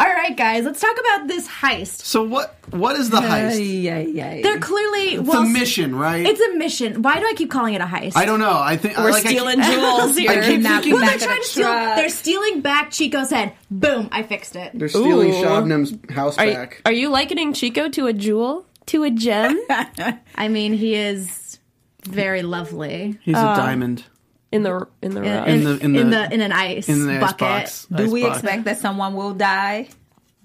[0.00, 2.00] All right, guys, let's talk about this heist.
[2.02, 3.58] So what what is the heist?
[3.82, 4.40] Yeah, yeah.
[4.40, 6.24] They're clearly It's well, a mission, right?
[6.24, 7.02] It's a mission.
[7.02, 8.16] Why do I keep calling it a heist?
[8.16, 8.58] I don't know.
[8.58, 10.30] I think We're like, I stealing keep- jewels here.
[10.30, 11.64] I keep Knocking thinking Well, they're back trying to steal.
[11.66, 13.52] They're stealing back Chico's head.
[13.70, 14.08] Boom!
[14.12, 14.70] I fixed it.
[14.72, 15.44] they're stealing Ooh.
[15.44, 16.80] Shabnam's house Are, back.
[16.86, 18.64] are you likening Chico to a jewel?
[18.86, 19.60] To a gem?
[20.34, 21.58] I mean, he is
[22.04, 24.04] very lovely He's a um, diamond
[24.52, 25.48] in the in the rough.
[25.48, 27.42] in, the- in in the- the in an ice in the bucket.
[27.42, 27.86] icebox.
[27.86, 28.38] Do we Icebox.
[28.42, 29.88] expect that someone will die?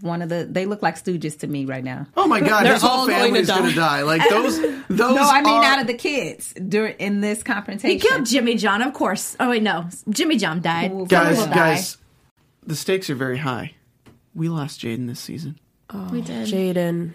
[0.02, 2.08] One of the they look like stooges to me right now.
[2.16, 3.60] Oh my god, They're his whole all going to family's die.
[3.60, 4.02] gonna die.
[4.04, 7.90] Like those those No, I mean are- out of the kids during in this confrontation.
[7.90, 9.36] He killed Jimmy John, of course.
[9.42, 10.92] Oh wait, no, Jimmy John died.
[10.94, 11.98] Ooh, guys, Someone will guys,
[12.66, 13.74] the stakes are very high.
[14.34, 15.60] We lost Jaden this season.
[15.92, 16.08] Die.
[16.12, 16.48] we did.
[16.48, 17.12] Jaden.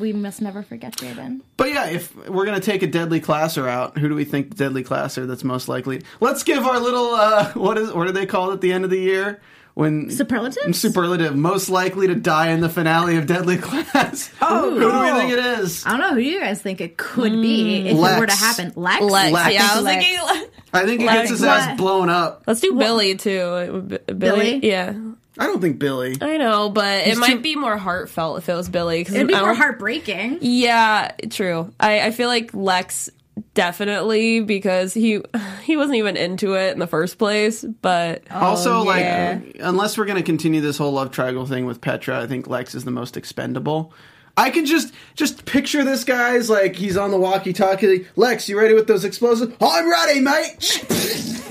[0.00, 1.40] We must never forget Jaden.
[1.56, 4.82] But yeah, if we're gonna take a deadly classer out, who do we think deadly
[4.82, 6.02] classer that's most likely?
[6.20, 8.84] Let's give our little uh, what is what do they call it at the end
[8.84, 9.40] of the year
[9.74, 10.78] when Superlatives?
[10.78, 14.30] superlative most likely to die in the finale of Deadly Class.
[14.42, 15.86] Oh, who do we think it is?
[15.86, 18.16] I don't know who you guys think it could be if Lex.
[18.16, 18.72] it were to happen.
[18.74, 19.00] Lex.
[19.02, 19.32] Lex.
[19.32, 19.54] Lex.
[19.54, 20.04] Yeah, I was Lex.
[20.04, 20.49] thinking.
[20.72, 21.50] I think he Like gets his what?
[21.50, 22.44] ass blown up.
[22.46, 23.40] Let's do Billy too.
[23.40, 24.14] Uh, Billy?
[24.14, 24.66] Billy?
[24.66, 24.94] Yeah.
[25.38, 26.16] I don't think Billy.
[26.20, 29.04] I know, but it might too- be more heartfelt if it was Billy.
[29.04, 30.38] Cause It'd be more heartbreaking.
[30.42, 31.72] Yeah, true.
[31.80, 33.08] I, I feel like Lex
[33.54, 35.20] definitely because he
[35.64, 37.64] he wasn't even into it in the first place.
[37.64, 39.40] But oh, also, yeah.
[39.42, 42.46] like, unless we're going to continue this whole love triangle thing with Petra, I think
[42.46, 43.92] Lex is the most expendable.
[44.40, 47.86] I can just just picture this guy's like he's on the walkie-talkie.
[47.98, 49.54] Like, Lex, you ready with those explosives?
[49.60, 50.84] Oh, I'm ready, mate.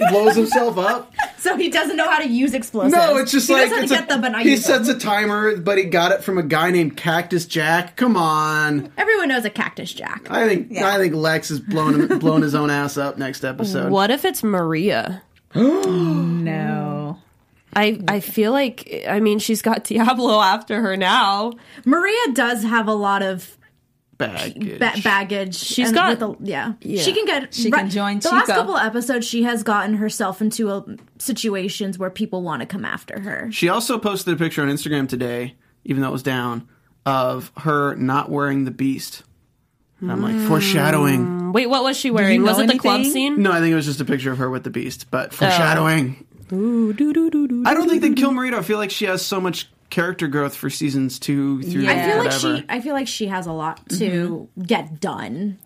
[0.09, 1.13] Blows himself up.
[1.39, 2.93] So he doesn't know how to use explosives.
[2.93, 4.83] No, it's just he like it's to a- them, but not he use them.
[4.83, 7.95] sets a timer, but he got it from a guy named Cactus Jack.
[7.95, 10.27] Come on, Everyone knows a cactus jack.
[10.29, 10.85] I think Yeah.
[10.93, 13.89] I think Lex is blowing blowing his own ass up next episode.
[13.89, 15.21] what if it's Maria?
[15.55, 16.98] No.
[17.79, 21.53] I I feel like I mean she's got Diablo after her now.
[21.85, 23.57] Maria does have a lot of
[24.19, 24.79] Baggage.
[24.79, 25.55] ba- baggage.
[25.55, 26.73] She's and got- with a- yeah.
[26.81, 27.01] Yeah.
[27.01, 27.53] She can get.
[27.53, 28.53] She can join The last Chico.
[28.59, 30.85] couple episodes, she has gotten herself into a,
[31.19, 33.49] situations where people want to come after her.
[33.51, 36.67] She also posted a picture on Instagram today, even though it was down,
[37.05, 39.23] of her not wearing the beast.
[40.01, 40.47] And I'm like, hmm.
[40.47, 41.53] foreshadowing.
[41.53, 42.41] Wait, what was she wearing?
[42.41, 43.41] know Was it the club scene?
[43.41, 45.35] No, I think it was just a picture of her with the beast, but oh.
[45.35, 46.25] foreshadowing.
[46.51, 47.63] Ooh, doo, doo, doo, doo.
[47.65, 48.55] I don't think they kill Marita.
[48.55, 51.91] I feel like she has so much character growth for seasons two through Yeah.
[51.91, 52.57] I feel like whatever.
[52.57, 52.65] she.
[52.69, 55.57] I feel like she has a lot to get done.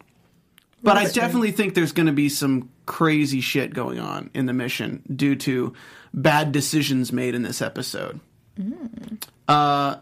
[0.81, 4.53] But I definitely think there's going to be some crazy shit going on in the
[4.53, 5.73] mission due to
[6.13, 8.19] bad decisions made in this episode.
[9.47, 9.95] Uh,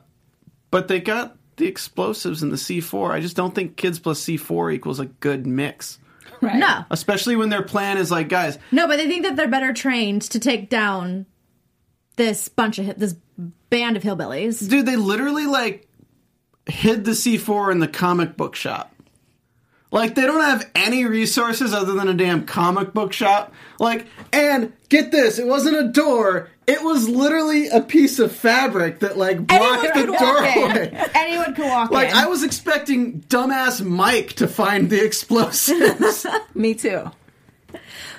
[0.71, 3.11] but they got the explosives and the C4.
[3.11, 5.99] I just don't think kids plus C4 equals a good mix.
[6.41, 6.56] Right.
[6.56, 9.73] No, Especially when their plan is like, guys, no, but they think that they're better
[9.73, 11.25] trained to take down
[12.15, 13.15] this bunch of this
[13.69, 14.67] band of hillbillies.
[14.69, 15.88] dude, they literally like
[16.67, 18.93] hid the C4 in the comic book shop.
[19.91, 23.54] Like they don't have any resources other than a damn comic book shop.
[23.80, 26.49] Like, and get this, it wasn't a door.
[26.67, 31.10] It was literally a piece of fabric that like blocked Anyone the could doorway.
[31.15, 32.15] Anyone could walk Like in.
[32.15, 36.26] I was expecting dumbass Mike to find the explosives.
[36.54, 37.12] Me too.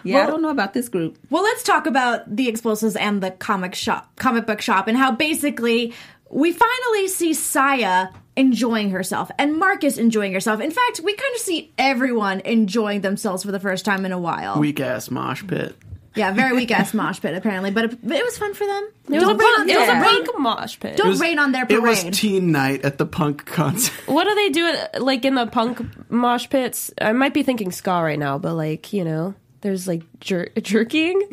[0.05, 1.17] Yeah, I don't know about this group.
[1.31, 5.13] Well, let's talk about the explosives and the comic shop, comic book shop, and how
[5.13, 5.95] basically
[6.29, 10.61] we finally see Saya enjoying herself and Marcus enjoying herself.
[10.61, 14.19] In fact, we kind of see everyone enjoying themselves for the first time in a
[14.19, 14.59] while.
[14.59, 15.77] Weak ass mosh pit.
[16.15, 18.89] Yeah, very weak ass mosh pit apparently, but it, it was fun for them.
[19.09, 20.97] It was, a, Don't rain punk, on it was a punk mosh pit.
[20.97, 21.79] Don't was- rain on their parade.
[21.79, 22.15] It was parade.
[22.15, 23.93] teen night at the punk concert.
[24.07, 26.91] What do they do at, like in the punk mosh pits?
[27.01, 31.23] I might be thinking ska right now, but like you know, there's like jer- jerking.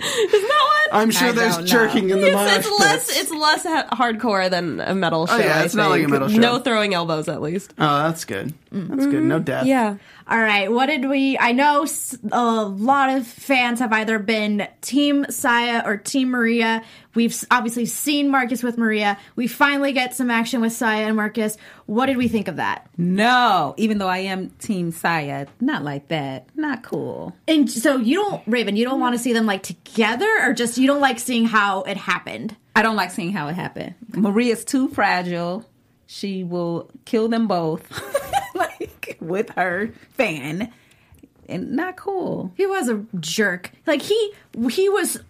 [0.00, 0.94] Isn't that what?
[0.94, 1.66] I'm sure I there's don't know.
[1.66, 5.34] jerking in the mosh It's, it's less it's less ha- hardcore than a metal show.
[5.34, 6.38] Oh, yeah, I it's not like a metal show.
[6.38, 7.74] No throwing elbows, at least.
[7.78, 8.54] Oh, that's good.
[8.70, 9.24] That's good.
[9.24, 9.44] No mm-hmm.
[9.44, 9.66] death.
[9.66, 9.96] Yeah.
[10.30, 11.38] All right, what did we?
[11.38, 11.86] I know
[12.32, 16.84] a lot of fans have either been Team Saya or Team Maria.
[17.14, 19.16] We've obviously seen Marcus with Maria.
[19.36, 21.56] We finally get some action with Saya and Marcus.
[21.86, 22.90] What did we think of that?
[22.98, 26.46] No, even though I am Team Saya, not like that.
[26.54, 27.34] Not cool.
[27.46, 30.76] And so you don't, Raven, you don't want to see them like together, or just
[30.76, 32.54] you don't like seeing how it happened.
[32.76, 33.94] I don't like seeing how it happened.
[34.14, 35.64] Maria's too fragile.
[36.06, 37.82] She will kill them both,
[38.54, 40.72] like with her fan,
[41.48, 42.52] and not cool.
[42.56, 43.72] He was a jerk.
[43.86, 44.32] Like he
[44.70, 45.20] he was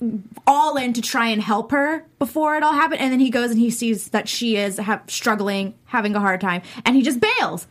[0.47, 3.51] all in to try and help her before it all happened, and then he goes
[3.51, 7.21] and he sees that she is ha- struggling, having a hard time, and he just
[7.21, 7.67] bails.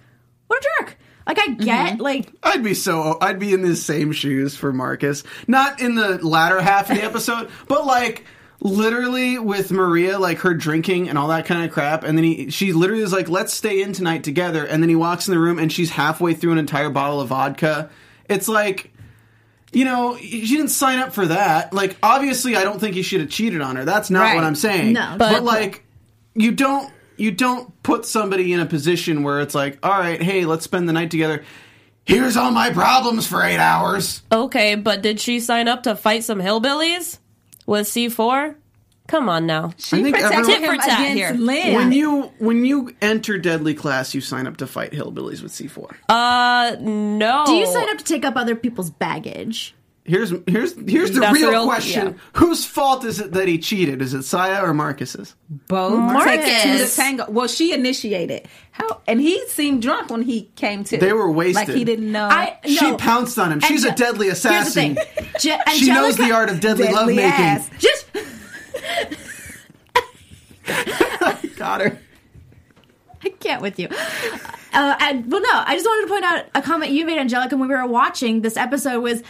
[0.48, 0.98] What a jerk!
[1.28, 2.02] Like I get, mm-hmm.
[2.02, 5.24] like I'd be so I'd be in the same shoes for Marcus.
[5.46, 8.24] Not in the latter half of the episode, but like
[8.60, 12.50] literally with Maria, like her drinking and all that kind of crap, and then he
[12.50, 15.40] she literally is like, Let's stay in tonight together and then he walks in the
[15.40, 17.90] room and she's halfway through an entire bottle of vodka.
[18.30, 18.92] It's like
[19.74, 21.74] you know, she didn't sign up for that.
[21.74, 23.84] Like, obviously, I don't think he should have cheated on her.
[23.84, 24.36] That's not Right.
[24.36, 24.94] what I'm saying.
[24.94, 25.16] No.
[25.20, 25.84] but, But- like,
[26.36, 30.46] you don't you don't put somebody in a position where it's like, all right, hey,
[30.46, 31.44] let's spend the night together.
[32.06, 34.22] Here's all my problems for eight hours.
[34.32, 37.18] Okay, but did she sign up to fight some hillbillies?
[37.68, 38.56] Was C four?
[39.08, 39.72] Come on now.
[39.78, 41.34] She I think protected everyone- him Tit for tat against here.
[41.34, 41.74] Lin.
[41.76, 45.96] When you when you enter deadly class, you sign up to fight hillbillies with C4.
[46.10, 47.44] Uh, no.
[47.46, 49.76] do you sign up to take up other people's baggage?
[50.08, 52.14] Here's here's here's the That's real, the real- question: yeah.
[52.40, 54.02] Whose fault is it that he cheated?
[54.02, 55.36] Is it Saya or Marcus's?
[55.50, 56.46] both Marcus.
[56.46, 57.30] takes two to tango.
[57.30, 58.48] Well, she initiated.
[58.72, 60.98] How and he seemed drunk when he came to.
[60.98, 61.68] They were wasted.
[61.68, 62.26] Like he didn't know.
[62.26, 63.60] I She pounced on him.
[63.60, 64.96] She's a Ange- deadly Here's the assassin.
[64.96, 65.06] thing.
[65.40, 67.24] Je- She knows the art of deadly, Deadly lovemaking.
[67.24, 67.70] ass.
[67.78, 68.06] Just
[71.58, 72.00] Got her.
[73.24, 73.88] I can't with you.
[74.74, 77.58] Uh, and, well, no, I just wanted to point out a comment you made, Angelica,
[77.58, 79.00] when we were watching this episode.
[79.02, 79.24] Was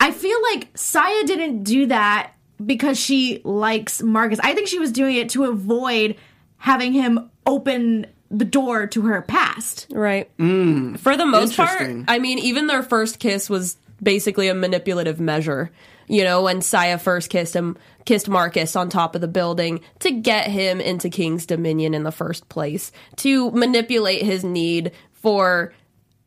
[0.00, 2.32] I feel like Saya didn't do that
[2.64, 4.38] because she likes Marcus.
[4.42, 6.16] I think she was doing it to avoid
[6.58, 9.86] having him open the door to her past.
[9.90, 10.34] Right.
[10.38, 15.20] Mm, for the most part, I mean, even their first kiss was basically a manipulative
[15.20, 15.70] measure.
[16.06, 20.10] You know, when Saya first kissed him, kissed Marcus on top of the building to
[20.10, 25.72] get him into King's Dominion in the first place, to manipulate his need for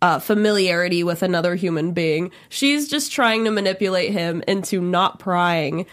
[0.02, 2.32] uh, familiarity with another human being.
[2.50, 5.86] She's just trying to manipulate him into not prying.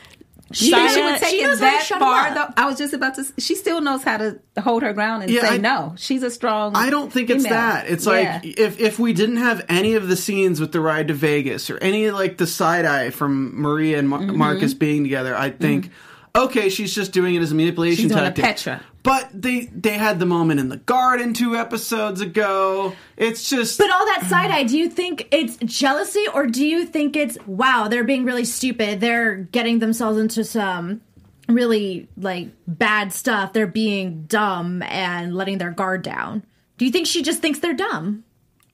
[0.52, 2.34] You think she would take she it knows how to that shut far?
[2.34, 3.24] Though I was just about to.
[3.38, 5.94] She still knows how to hold her ground and Yeah, say I- no.
[5.96, 6.76] She's a strong.
[6.76, 7.58] I don't think it's female.
[7.58, 7.88] that.
[7.88, 8.12] It's Yeah.
[8.42, 11.70] like if if we didn't have any of the scenes with the ride to Vegas
[11.70, 14.36] or any like the side eye from Maria and Mar- Mm-hmm.
[14.36, 15.90] Marcus being together, I think
[16.36, 18.44] okay, she's just doing it as a manipulation She's doing a tactic.
[18.44, 18.80] Petra.
[19.04, 22.94] But they they had the moment in the garden two episodes ago.
[23.18, 26.86] It's just But all that side eye, do you think it's jealousy or do you
[26.86, 29.00] think it's wow, they're being really stupid.
[29.00, 31.02] They're getting themselves into some
[31.48, 33.52] really like bad stuff.
[33.52, 36.42] They're being dumb and letting their guard down.
[36.78, 38.24] Do you think she just thinks they're dumb?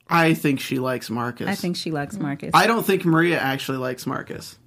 [0.07, 1.49] I think she likes Marcus.
[1.49, 2.51] I think she likes Marcus.
[2.53, 4.57] I don't think Maria actually likes Marcus.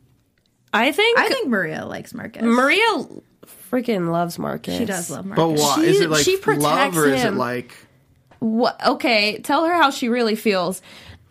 [0.74, 2.42] I think, I think Maria likes Marcus.
[2.42, 2.84] Maria
[3.74, 4.76] freaking loves Marcus.
[4.76, 5.42] she does love Marcus.
[5.42, 5.76] But why?
[5.76, 7.76] She- is it like she love protects or is it like
[8.38, 8.80] What?
[8.86, 10.80] Okay, tell her how she really feels.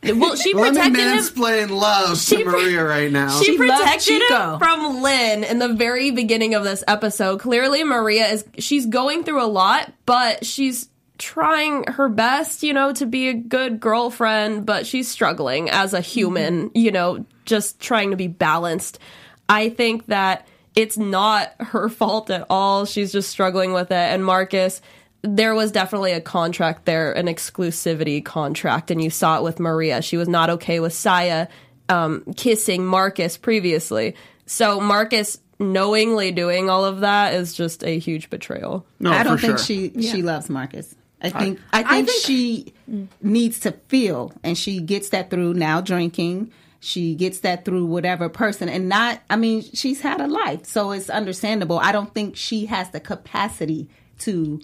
[0.04, 1.18] Well, she let me protected him.
[1.18, 3.40] mansplain love She to Maria right now?
[3.40, 4.54] She, She protected Chico.
[4.54, 7.40] him from Lin in the very beginning of this episode.
[7.40, 12.92] Clearly, Maria is she's going through a lot, but she's trying her best, you know,
[12.92, 16.78] to be a good girlfriend, but she's struggling as a human, mm-hmm.
[16.78, 19.00] you know, just trying to be balanced.
[19.48, 22.86] I think that it's not her fault at all.
[22.86, 23.96] She's just struggling with it.
[23.96, 24.82] And Marcus,
[25.22, 30.02] there was definitely a contract there, an exclusivity contract, and you saw it with Maria.
[30.02, 31.48] She was not okay with Saya
[31.90, 34.16] um, kissing Marcus previously.
[34.46, 38.86] So Marcus knowingly doing all of that is just a huge betrayal.
[39.00, 39.66] No, I don't for think sure.
[39.66, 40.96] she she loves Marcus.
[41.22, 42.74] I think I think, she
[43.22, 46.52] needs to feel, and she gets that through now drinking.
[46.84, 49.22] She gets that through whatever person, and not.
[49.30, 51.80] I mean, she's had a life, so it's understandable.
[51.80, 54.62] I don't think she has the capacity to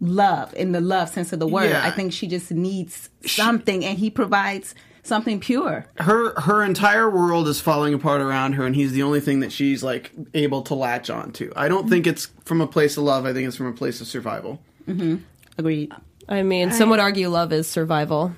[0.00, 1.70] love in the love sense of the word.
[1.70, 1.84] Yeah.
[1.84, 5.86] I think she just needs something, and he provides something pure.
[5.98, 9.52] her her entire world is falling apart around her and he's the only thing that
[9.52, 13.04] she's like able to latch on to i don't think it's from a place of
[13.04, 15.14] love i think it's from a place of survival mm-hmm.
[15.58, 15.92] Agreed.
[16.28, 18.34] I mean, some would argue love is survival.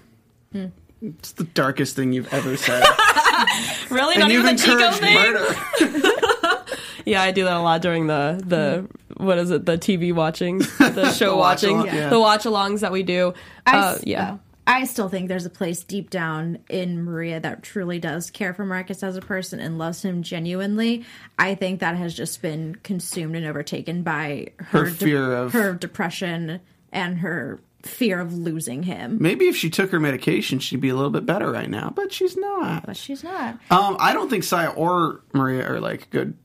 [1.02, 2.82] It's the darkest thing you've ever said
[3.90, 4.14] Really?
[4.14, 5.14] and Not you've even the Chico encouraged thing?
[5.14, 6.64] murder
[7.06, 9.64] Yeah, I do that a lot during the the what is it?
[9.64, 12.08] The TV watching, the show watching, watch-along, yeah.
[12.10, 13.32] the watch alongs that we do.
[13.66, 14.32] I Uh, s- yeah.
[14.32, 18.52] uh, I still think there's a place deep down in Maria that truly does care
[18.52, 21.06] for Marcus as a person and loves him genuinely.
[21.38, 25.72] I think that has just been consumed and overtaken by her, Her fear of- her
[25.72, 26.60] depression
[26.92, 29.18] and her fear of losing him.
[29.20, 32.12] maybe if she took her medication she'd be a little bit better right now but
[32.12, 32.84] she's not.
[32.86, 33.58] But she's not.
[33.70, 36.36] um i don't think saya or maria are like good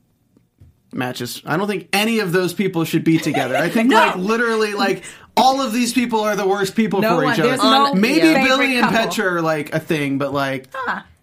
[0.92, 1.42] matches.
[1.44, 3.56] I don't think any of those people should be together.
[3.56, 5.02] I think like literally like
[5.36, 8.20] all of these people are the worst people No for one- each other no maybe
[8.20, 8.98] favorite billy and couple.
[9.08, 10.68] petra are like a thing but like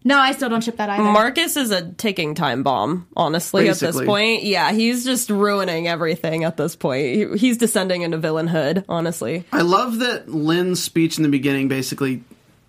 [0.03, 1.03] No, I still don't ship that either.
[1.03, 4.43] Marcus is a ticking time bomb, honestly, at this point.
[4.43, 7.05] Yeah, he's just ruining everything at this point.
[7.33, 9.43] He- He's descending into villainhood, honestly.
[9.51, 12.23] I love that Lin's speech in the beginning basically,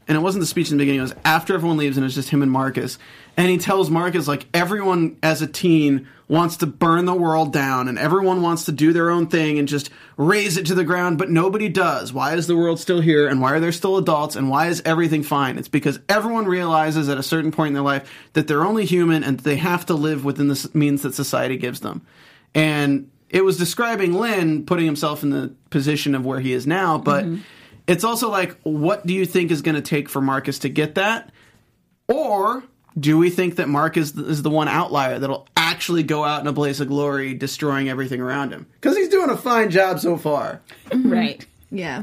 [0.07, 2.15] and it wasn't the speech in the beginning, it was after everyone leaves and it's
[2.15, 2.99] just him and Marcus.
[3.37, 7.89] And he tells Marcus, like, everyone as a teen wants to burn the world down
[7.89, 11.19] and everyone wants to do their own thing and just raise it to the ground,
[11.19, 12.11] but nobody does.
[12.11, 13.29] Why is the world still here?
[13.29, 14.35] And why are there still adults?
[14.35, 15.59] And why is everything fine?
[15.59, 19.23] It's because everyone realizes at a certain point in their life that they're only human
[19.23, 22.01] and they have to live within the means that society gives them.
[22.55, 26.97] And it was describing Lin putting himself in the position of where he is now,
[26.97, 27.43] but mm-hmm.
[27.87, 30.95] it's also like, what do you think is going to take for Marcus to get
[30.95, 31.31] that?
[32.09, 32.65] Or
[32.99, 36.47] do we think that Mark Marcus is the one outlier that'll actually go out in
[36.47, 38.67] a blaze of glory, destroying everything around him?
[38.75, 40.61] Because he's doing a fine job so far.
[40.91, 41.11] Mm-hmm.
[41.11, 41.47] Right.
[41.71, 42.03] Yeah.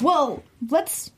[0.00, 1.12] Well, let's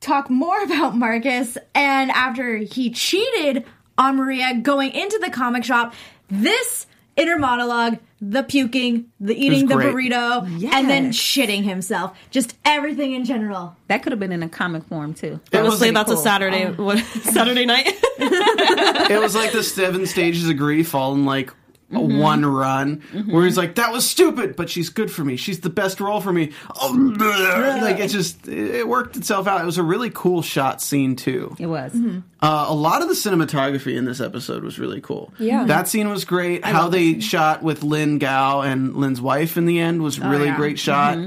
[0.00, 1.56] talk more about Marcus.
[1.72, 3.64] And after he cheated
[3.96, 5.94] on Maria going into the comic shop,
[6.28, 9.94] this inner monologue, the puking, the eating the great.
[9.94, 12.16] burrito, and then shitting himself.
[12.30, 13.76] Just everything in general.
[13.88, 15.40] That could have been in a comic form too.
[15.52, 16.22] It was, Honestly, like, that's a cool.
[16.22, 16.82] Saturday oh.
[16.82, 17.86] what, Saturday night.
[18.18, 21.52] it was like the seven stages of grief all in like
[21.92, 22.18] a mm-hmm.
[22.18, 23.32] one run mm-hmm.
[23.32, 26.20] where he's like that was stupid but she's good for me she's the best role
[26.20, 27.80] for me oh, bleh.
[27.80, 31.54] like it just it worked itself out it was a really cool shot scene too
[31.58, 31.92] It was.
[31.92, 32.20] Mm-hmm.
[32.40, 35.32] uh, a lot of the cinematography in this episode was really cool.
[35.38, 35.64] Yeah.
[35.64, 36.64] that scene was great.
[36.64, 40.46] How they shot with Lin Gao and Lin's wife in the end was oh, really
[40.46, 40.56] yeah.
[40.56, 41.18] great shot.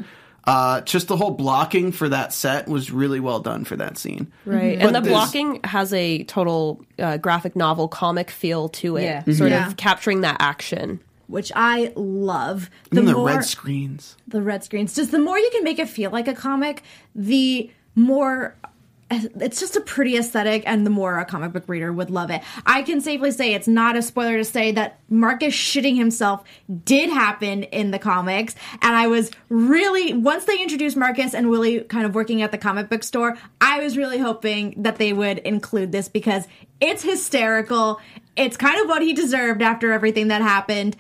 [0.50, 4.32] Uh, just the whole blocking for that set was really well done for that scene.
[4.46, 4.78] Right.
[4.80, 9.04] But And the this- blocking has a total uh, graphic novel comic feel to it.
[9.04, 9.24] Yeah.
[9.34, 9.68] Sort Yeah.
[9.68, 11.00] of capturing that action.
[11.28, 12.72] Which I love.
[12.92, 14.16] And the more- red screens.
[14.28, 14.96] the red screens.
[14.96, 16.82] Just the more you can make it feel like a comic,
[17.14, 18.56] the more
[19.12, 22.42] it's just a pretty aesthetic and the more a comic book reader would love it.
[22.66, 26.44] I can safely say it's not a spoiler to say that Marcus shitting himself
[26.84, 31.82] did happen in the comics and I was really once they introduced Marcus and Willie
[31.82, 35.40] kind of working at the comic book store, I was really hoping that they would
[35.40, 36.48] include this because
[36.80, 38.00] it's hysterical.
[38.36, 40.96] It's kind of what he deserved after everything that happened.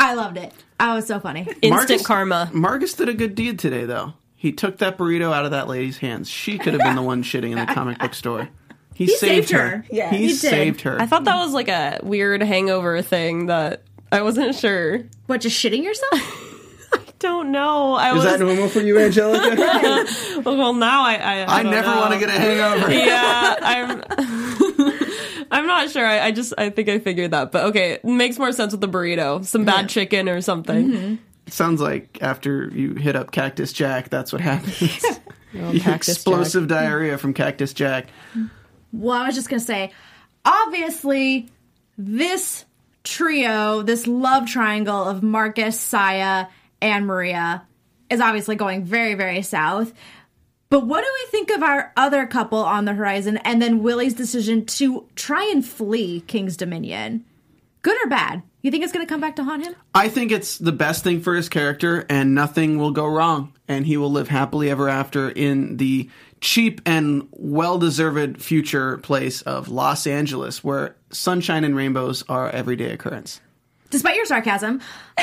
[0.00, 0.52] I loved it.
[0.80, 1.40] Oh, I was so funny.
[1.40, 2.50] Instant Marcus- karma.
[2.52, 4.14] Marcus did a good deed today, though.
[4.40, 6.30] He took that burrito out of that lady's hands.
[6.30, 8.48] She could have been the one shitting in the comic book store.
[8.94, 9.68] He, saved, saved her.
[9.68, 9.84] her.
[9.90, 10.10] Yeah.
[10.10, 10.96] he, He saved her.
[11.02, 13.82] I thought that was like a weird hangover thing that
[14.12, 15.02] I wasn't sure.
[15.26, 16.12] What, just shitting yourself?
[16.92, 17.94] I don't know.
[17.94, 19.56] I Is was that normal for you, Angelica?
[20.44, 22.92] well now I I, I don't never want to get a hangover.
[22.92, 24.98] yeah, I'm.
[25.50, 26.04] I'm not sure.
[26.04, 28.80] I, I just I think I figured that, but okay, it makes more sense with
[28.80, 30.88] the burrito, some bad chicken or something.
[30.88, 31.14] Mm-hmm.
[31.50, 35.04] Sounds like after you hit up Cactus Jack, that's what happens.
[35.50, 38.08] You Cactus explosive diarrhea from Cactus Jack.
[38.92, 39.92] Well, I was just going to say,
[40.44, 41.48] obviously,
[41.96, 42.66] this
[43.02, 46.48] trio, this love triangle of Marcus, Saya,
[46.80, 47.66] and Maria
[48.10, 49.92] is obviously going very, very south.
[50.70, 54.14] But what do we think of our other couple on the horizon and then Willie's
[54.14, 57.24] decision to try and flee King's Dominion?
[57.80, 58.42] Good or bad?
[58.68, 59.74] You think it's going to come back to haunt him?
[59.94, 63.86] I think it's the best thing for his character, and nothing will go wrong, and
[63.86, 66.10] he will live happily ever after in the
[66.42, 72.92] cheap and well deserved future place of Los Angeles, where sunshine and rainbows are everyday
[72.92, 73.40] occurrence.
[73.88, 74.82] Despite your sarcasm,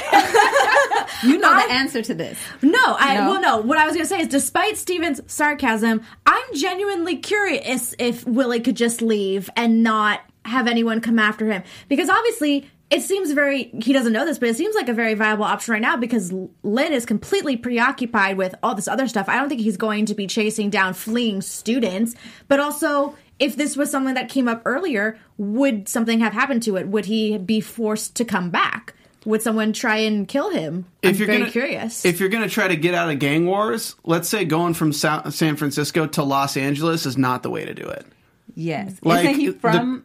[1.23, 2.39] You know the answer to this.
[2.63, 3.29] No, I No?
[3.29, 3.57] well no.
[3.59, 8.75] What I was gonna say is despite Stephen's sarcasm, I'm genuinely curious if Willie could
[8.75, 11.63] just leave and not have anyone come after him.
[11.89, 15.13] Because obviously it seems very he doesn't know this, but it seems like a very
[15.15, 16.31] viable option right now because
[16.63, 19.27] Lin is completely preoccupied with all this other stuff.
[19.27, 22.15] I don't think he's going to be chasing down fleeing students,
[22.47, 26.77] but also if this was something that came up earlier, would something have happened to
[26.77, 26.87] it?
[26.87, 28.93] Would he be forced to come back?
[29.25, 30.85] Would someone try and kill him?
[31.03, 32.05] I'm very gonna, curious.
[32.05, 34.93] If you're going to try to get out of gang wars, let's say going from
[34.93, 38.05] Sa- San Francisco to Los Angeles is not the way to do it.
[38.53, 38.95] Yes.
[39.01, 40.03] Like, Isn't he the- from?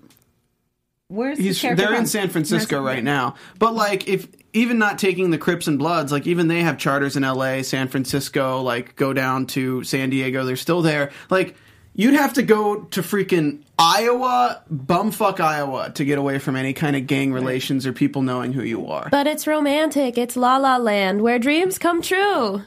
[1.10, 2.06] Where's his He's character they're in?
[2.06, 3.34] San Francisco right now.
[3.58, 7.16] But like if even not taking the Crips and Bloods, like even they have charters
[7.16, 11.10] in LA, San Francisco, like go down to San Diego, they're still there.
[11.28, 11.56] Like
[11.94, 16.96] you'd have to go to freaking Iowa, bumfuck Iowa to get away from any kind
[16.96, 19.08] of gang relations or people knowing who you are.
[19.10, 20.16] But it's romantic.
[20.16, 22.62] It's La La Land, where dreams come true.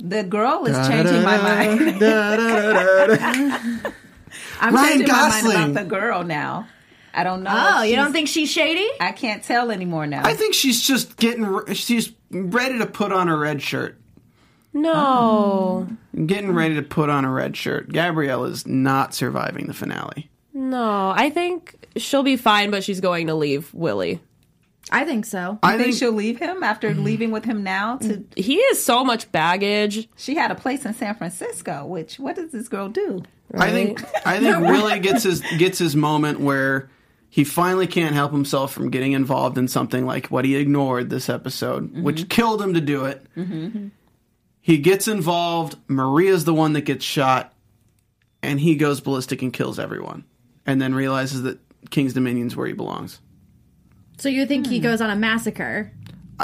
[0.00, 2.02] The girl is changing my mind.
[4.60, 5.54] I'm Ryan changing my Gosling.
[5.54, 6.66] mind about the girl now.
[7.14, 7.52] I don't know.
[7.54, 8.88] Oh, you don't think she's shady?
[9.00, 10.22] I can't tell anymore now.
[10.24, 14.00] I think she's just getting she's ready to put on a red shirt.
[14.72, 15.86] No.
[16.26, 17.90] Getting ready to put on a red shirt.
[17.90, 20.28] Gabrielle is not surviving the finale.
[20.52, 21.12] No.
[21.14, 24.20] I think she'll be fine, but she's going to leave Willie.
[24.90, 25.58] I think so.
[25.62, 27.02] I I think think she'll leave him after mm.
[27.02, 27.96] leaving with him now.
[27.98, 30.08] To He has so much baggage.
[30.16, 31.86] she had a place in San Francisco.
[31.86, 33.22] Which what does this girl do?
[33.56, 36.90] I think I think Willie gets his gets his moment where
[37.34, 41.28] he finally can't help himself from getting involved in something like what he ignored this
[41.28, 42.04] episode, mm-hmm.
[42.04, 43.26] which killed him to do it.
[43.36, 43.88] Mm-hmm.
[44.60, 45.76] He gets involved.
[45.88, 47.52] Maria's the one that gets shot,
[48.40, 50.22] and he goes ballistic and kills everyone,
[50.64, 51.58] and then realizes that
[51.90, 53.20] King's Dominion's where he belongs.
[54.16, 54.84] So you think he hmm.
[54.84, 55.90] goes on a massacre?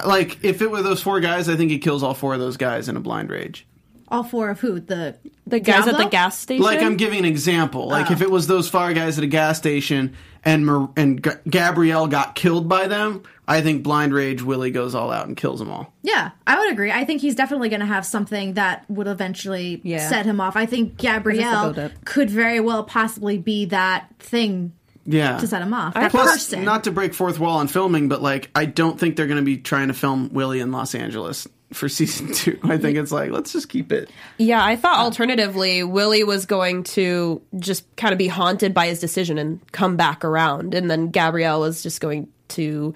[0.05, 2.57] Like if it were those four guys, I think he kills all four of those
[2.57, 3.65] guys in a blind rage.
[4.11, 4.81] All four of who?
[4.81, 6.65] The The guys at the gas station.
[6.65, 7.87] Like I'm giving an example.
[7.89, 8.25] Like if oh.
[8.25, 12.35] it was those fire guys at a gas station and Mar- and G- Gabrielle got
[12.35, 15.93] killed by them, I think blind rage Willie goes all out and kills them all.
[16.03, 16.91] Yeah, I would agree.
[16.91, 20.09] I think he's definitely going to have something that would eventually Yeah.
[20.09, 20.57] set him off.
[20.57, 24.73] I think Gabrielle could very well possibly be that thing
[25.05, 25.39] Yeah.
[25.39, 25.95] to set him off.
[25.95, 26.65] That Plus, person.
[26.65, 29.45] not to break fourth wall on filming, but like I don't think they're going to
[29.45, 32.59] be trying to film Willie in Los Angeles for season two.
[32.65, 34.11] I think it's like let's just keep it.
[34.39, 39.01] Yeah, I thought alternatively, Willie was going to just kind of be haunted by his
[39.01, 40.75] decision and come back around.
[40.75, 42.95] And then Gabrielle was just going to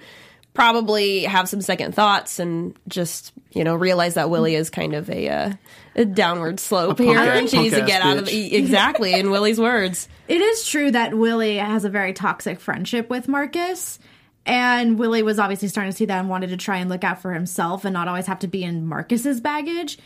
[0.53, 5.09] probably have some second thoughts and just, you know, realize that Willie is kind of
[5.09, 5.53] a, uh,
[5.97, 7.13] a downward slope here.
[7.13, 8.31] punk- And she needs to punk-ass get out of bitch.
[8.31, 8.55] the.
[8.55, 10.07] Exactly, in Willie's words.
[10.27, 13.99] It is true that Willie has a very toxic friendship with Marcus.
[14.45, 17.21] And Willie was obviously starting to see that and wanted to try and look out
[17.21, 19.97] for himself and not always have to be in Marcus's baggage.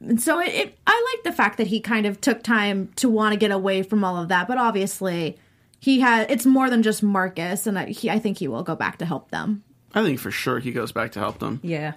[0.00, 3.08] And so it, it I like the fact that he kind of took time to
[3.08, 5.38] want to get away from all of that, but obviously
[5.78, 8.74] he had it's more than just Marcus and I, he, I think he will go
[8.74, 9.62] back to help them.
[9.94, 11.60] I think for sure he goes back to help them.
[11.62, 11.92] Yeah.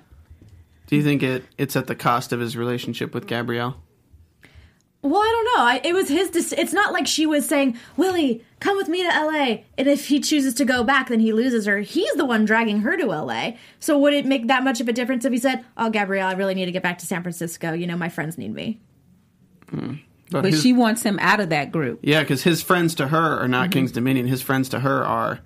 [0.85, 3.81] Do you think it it's at the cost of his relationship with Gabrielle?
[5.01, 5.63] Well, I don't know.
[5.65, 6.29] I, it was his.
[6.31, 10.07] Dec- it's not like she was saying, "Willie, come with me to L.A." And if
[10.07, 11.79] he chooses to go back, then he loses her.
[11.79, 13.57] He's the one dragging her to L.A.
[13.79, 16.33] So would it make that much of a difference if he said, "Oh, Gabrielle, I
[16.33, 17.71] really need to get back to San Francisco.
[17.71, 18.81] You know, my friends need me."
[19.71, 21.99] But, But his- she wants him out of that group.
[22.03, 24.27] yeah, because his friends to her are not King's Dominion.
[24.27, 25.39] His friends to her are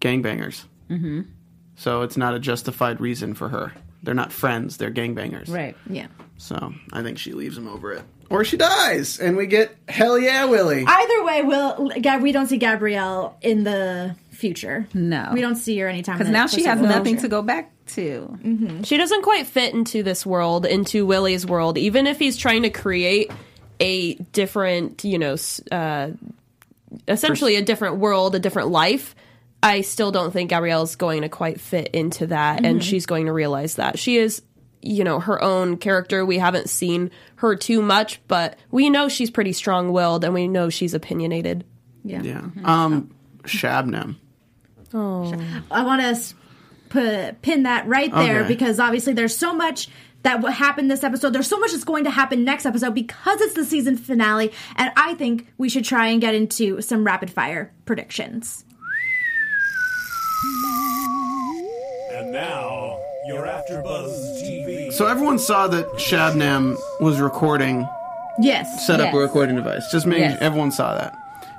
[0.00, 0.64] gangbangers.
[0.90, 1.22] Mm-hmm.
[1.76, 3.72] So it's not a justified reason for her.
[4.02, 4.76] They're not friends.
[4.76, 5.50] They're gangbangers.
[5.52, 5.76] Right.
[5.88, 6.06] Yeah.
[6.36, 10.18] So I think she leaves him over it, or she dies, and we get hell
[10.18, 10.84] yeah, Willie.
[10.86, 14.86] Either way, will Gab- we don't see Gabrielle in the future.
[14.92, 15.30] No.
[15.32, 16.18] we don't see her anytime.
[16.18, 18.80] Because now she has nothing to go back to.
[18.84, 22.70] She doesn't quite fit into this world, into Willie's world, even if he's trying to
[22.70, 23.30] create
[23.80, 25.36] a different, you know,
[25.70, 26.10] uh,
[27.08, 29.14] essentially a different world, a different life.
[29.62, 33.32] I still don't think Gabrielle's going to quite fit into that, and she's going to
[33.32, 33.98] realize that.
[33.98, 34.42] She is,
[34.84, 36.24] you know, her own character.
[36.24, 40.46] We haven't seen her too much, but we know she's pretty strong willed, and we
[40.48, 41.64] know she's opinionated.
[42.04, 42.22] Yeah.
[42.22, 42.42] yeah.
[42.64, 43.14] Um,
[43.44, 44.16] Shabnam.
[44.92, 45.34] Oh.
[45.70, 46.34] I want to
[46.88, 48.48] put pin that right there Okay.
[48.48, 49.88] because obviously there's so much
[50.22, 51.32] that what happened this episode.
[51.32, 54.92] There's so much that's going to happen next episode because it's the season finale, and
[54.96, 58.64] I think we should try and get into some rapid fire predictions.
[62.12, 64.63] And now, you're AfterBuzz TV.
[64.96, 67.88] So everyone saw that Shabnam was recording,
[68.38, 68.86] Yes.
[68.86, 69.90] set up a recording device.
[69.90, 70.38] Just making Yes.
[70.40, 71.16] everyone saw that.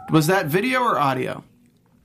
[0.09, 1.43] Was that video or audio?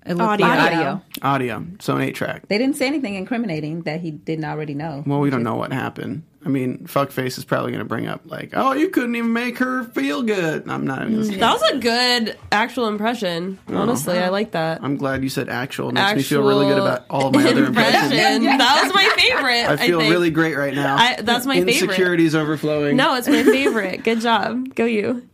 [0.07, 0.47] It looked Audio.
[0.47, 1.03] like audio.
[1.23, 1.67] Audio.
[1.79, 2.49] So an eight track.
[2.49, 5.05] They didn't say anything incriminating that he didn't already know.
[5.07, 6.23] Well, we don't know what happened.
[6.43, 9.59] I mean, fuckface is probably going to bring up like, "Oh, you couldn't even make
[9.59, 11.23] her feel good." I'm not even.
[11.23, 13.59] Gonna That was a good actual impression.
[13.69, 14.83] Honestly, I like that.
[14.83, 15.91] I'm glad you said actual.
[15.91, 18.11] It makes me feel really good about all of my other impressions.
[18.61, 19.69] That was my favorite.
[19.69, 20.11] I feel think.
[20.11, 20.97] really great right now.
[20.97, 21.75] I- that's my favorite.
[21.83, 22.97] Insecurities overflowing.
[22.97, 24.03] No, it's my favorite.
[24.03, 24.75] Good job.
[24.75, 25.29] Go you.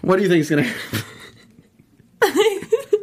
[0.00, 1.04] What do you think is going to happen?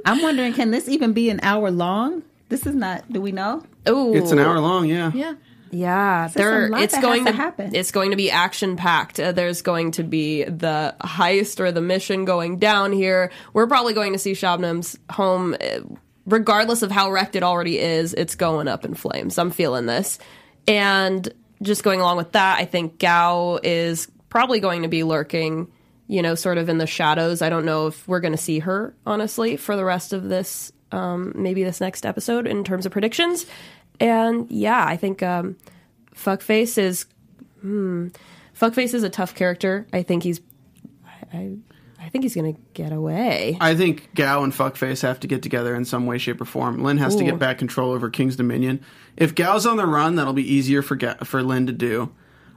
[0.10, 2.24] I'm wondering, can this even be an hour long?
[2.50, 3.12] This is not.
[3.12, 3.64] Do we know?
[3.86, 5.12] Oh, It's an hour long, yeah.
[5.14, 5.34] Yeah.
[5.72, 6.70] Yeah, a there.
[6.70, 7.76] lot It's that going has to to happen.
[7.76, 9.20] It's going to be action packed.
[9.20, 13.32] Uh, there's going to be the heist or the mission going down here.
[13.54, 15.82] We're probably going to see Shabnam's home, uh,
[16.26, 18.16] regardless of how wrecked it already is.
[18.16, 19.38] It's going up in flames.
[19.38, 20.18] I'm feeling this,
[20.68, 21.32] and
[21.62, 25.68] just going along with that, I think Gao is probably going to be lurking.
[26.10, 27.42] You know, sort of in the shadows.
[27.42, 30.74] I don't know if we're going to see her honestly for the rest of this.
[30.92, 33.46] Um, maybe this next episode in terms of predictions.
[34.00, 35.56] And yeah, I think um,
[36.16, 37.06] Fuckface is
[37.62, 38.08] hmm,
[38.60, 39.88] Fuckface is a tough character.
[39.94, 40.42] I think he's
[41.06, 41.58] I, I,
[42.02, 43.58] I think he's gonna get away.
[43.62, 46.84] I think Gao and Fuckface have to get together in some way, shape, or form.
[46.84, 48.84] Lin has to get back control over King's Dominion.
[49.16, 52.12] If Gao's on the run, that'll be easier for Ga- for Lin to do.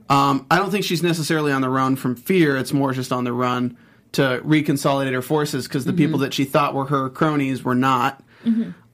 [0.09, 2.57] Um, I don't think she's necessarily on the run from fear.
[2.57, 3.77] It's more just on the run
[4.13, 8.23] to reconsolidate her forces because the people that she thought were her cronies were not.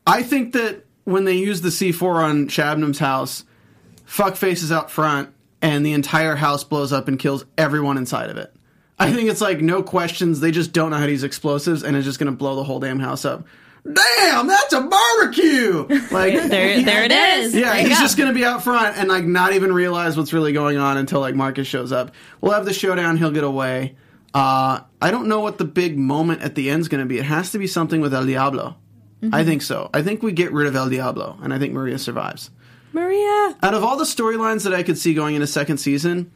[0.07, 3.45] I think that when they use the C4 on Shabnam's house,
[4.07, 5.31] Fuckface is out front
[5.61, 8.55] and the entire house blows up and kills everyone inside of it.
[8.99, 10.41] I think it's like no questions.
[10.41, 12.65] They just don't know how to use explosives and it's just going to blow the
[12.65, 13.47] whole damn house up.
[13.93, 15.87] Damn, that's a barbecue!
[16.11, 17.55] Like There, there it is.
[17.55, 20.33] yeah, There he's just going to be out front and like not even realize what's
[20.33, 22.13] really going on until like Marcus shows up.
[22.41, 23.17] We'll have the showdown.
[23.17, 23.97] He'll get away.
[24.35, 27.19] Uh, I don't know what the big moment at the end's going to be.
[27.19, 28.77] It has to be something with El Diablo.
[29.33, 29.91] I think so.
[29.93, 32.51] I think we get rid of El Diablo, and I think Maria survives.
[32.93, 33.57] Maria.
[33.63, 36.31] Out of all the storylines that I could see going into second season,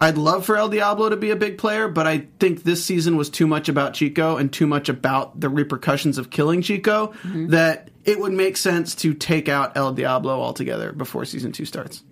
[0.00, 3.16] I'd love for El Diablo to be a big player, but I think this season
[3.16, 7.90] was too much about Chico and too much about the repercussions of killing Chico that
[8.04, 12.04] it would make sense to take out El Diablo altogether before season two starts.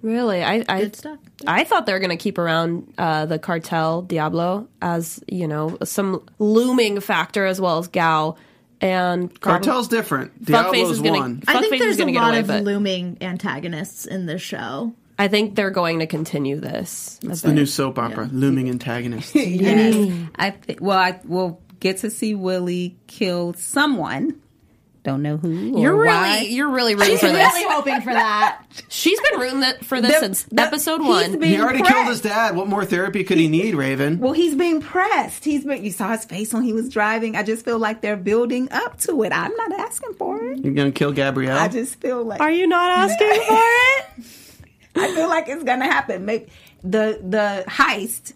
[0.00, 1.18] Really, I I, Good stuff.
[1.46, 5.78] I thought they were going to keep around uh, the cartel Diablo as you know
[5.82, 8.36] some looming factor as well as Gao
[8.82, 10.44] and Cartel's different.
[10.44, 11.42] Fuckface Diablo's is gonna- one.
[11.48, 14.92] I think there's a lot away, of but- looming antagonists in this show.
[15.18, 17.20] I think they're going to continue this.
[17.22, 19.34] It's the new soap opera, Looming Antagonist.
[19.34, 20.28] Yes.
[20.34, 20.80] I think.
[20.80, 24.40] Well, I will get to see Willie kill someone.
[25.04, 25.50] Don't know who.
[25.78, 26.36] You're why.
[26.38, 27.52] really you're really rooting for this.
[27.52, 28.62] really hoping for that.
[28.88, 31.42] She's been rooting that, for this The- since the- episode one.
[31.42, 31.92] he already pressed.
[31.94, 32.56] killed his dad.
[32.56, 34.18] What more therapy could he need, Raiven?
[34.18, 35.44] Well, he's being pressed.
[35.44, 35.84] He's been.
[35.84, 37.36] You saw his face when he was driving.
[37.36, 39.32] I just feel like they're building up to it.
[39.32, 40.64] I'm not asking for it.
[40.64, 41.58] You're gonna kill Gabrielle?
[41.58, 44.24] I just feel like Are you not asking for it?
[44.96, 46.24] I feel like it's gonna happen.
[46.24, 46.46] Maybe
[46.82, 48.32] the the heist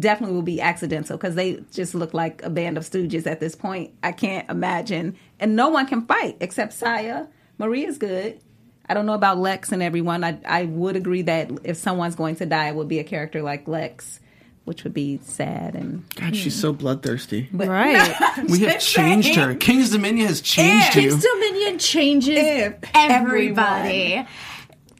[0.00, 3.54] definitely will be accidental because they just look like a band of stooges at this
[3.54, 3.92] point.
[4.02, 7.26] I can't imagine, and no one can fight except Saya.
[7.58, 8.40] Maria's good.
[8.88, 10.24] I don't know about Lex and everyone.
[10.24, 13.42] I I would agree that if someone's going to die, it would be a character
[13.42, 14.18] like Lex,
[14.64, 16.04] which would be sad and.
[16.14, 17.48] God, she's so bloodthirsty.
[17.52, 18.14] right.
[18.48, 19.54] We have changed her.
[19.54, 21.02] King's Dominion has changed Yeah.
[21.02, 21.10] you.
[21.10, 24.26] King's Dominion changes If everybody.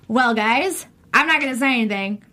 [0.06, 2.24] Well, guys, I'm not going to say anything,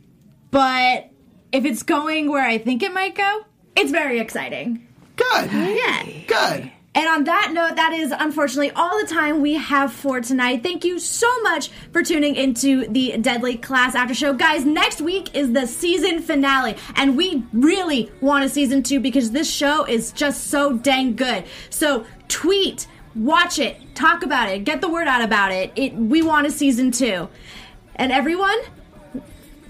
[0.51, 1.09] but
[1.51, 3.45] if it's going where I think it might go,
[3.75, 4.87] it's very exciting.
[5.15, 5.51] Good.
[5.51, 6.03] Yeah.
[6.27, 6.71] Good.
[6.95, 10.63] And on that note, that is unfortunately all the time we have for tonight.
[10.63, 14.31] Thank you so much for tuning into the Deadly Class After Show.
[14.31, 19.31] Guys, next week is the season finale, and we really want a season two because
[19.31, 21.43] this show is just so dang good.
[21.69, 25.73] So tweet, watch it, talk about it, get the word out about it.
[25.75, 27.27] It we want a season two.
[27.95, 28.57] And everyone,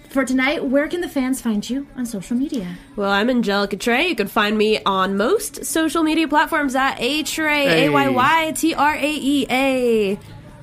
[0.10, 2.78] for tonight, where can the fans find you on social media?
[2.96, 4.10] Well, I'm Angelica Trae.
[4.10, 7.86] You can find me on most social media platforms at A Trey, Hey.
[7.88, 10.20] A Y Y T R A E A.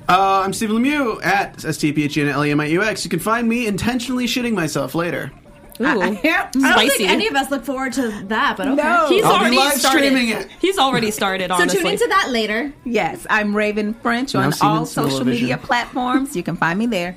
[0.09, 3.03] Uh, I'm Stephen Lemieux at STPHENLEMIUX.
[3.05, 5.31] You can find me intentionally shitting myself later.
[5.79, 5.85] Ooh.
[5.85, 6.11] I
[6.51, 6.89] don't Spicy.
[6.97, 8.75] think any of us look forward to that, but okay.
[8.75, 9.07] No.
[9.07, 9.99] He's I'll be already live started.
[10.05, 10.47] streaming it.
[10.59, 11.81] He's already started, So honestly.
[11.81, 12.71] tune into that later.
[12.83, 16.35] Yes, I'm Raiven French Now on all social media platforms.
[16.35, 17.15] You can find me there.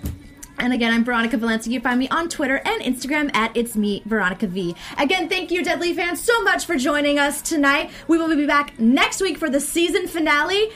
[0.59, 1.73] And again, I'm Veronica Valencia.
[1.73, 4.75] You can find me on Twitter and Instagram at It's Me, Veronica V.
[4.99, 7.91] Again, thank you, Deadly fans, so much for joining us tonight.
[8.09, 10.71] We will be back next week for the season finale.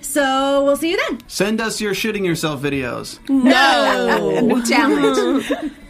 [0.00, 1.20] So we'll see you then.
[1.28, 3.18] Send us your shitting yourself videos.
[3.28, 5.52] No, new challenge.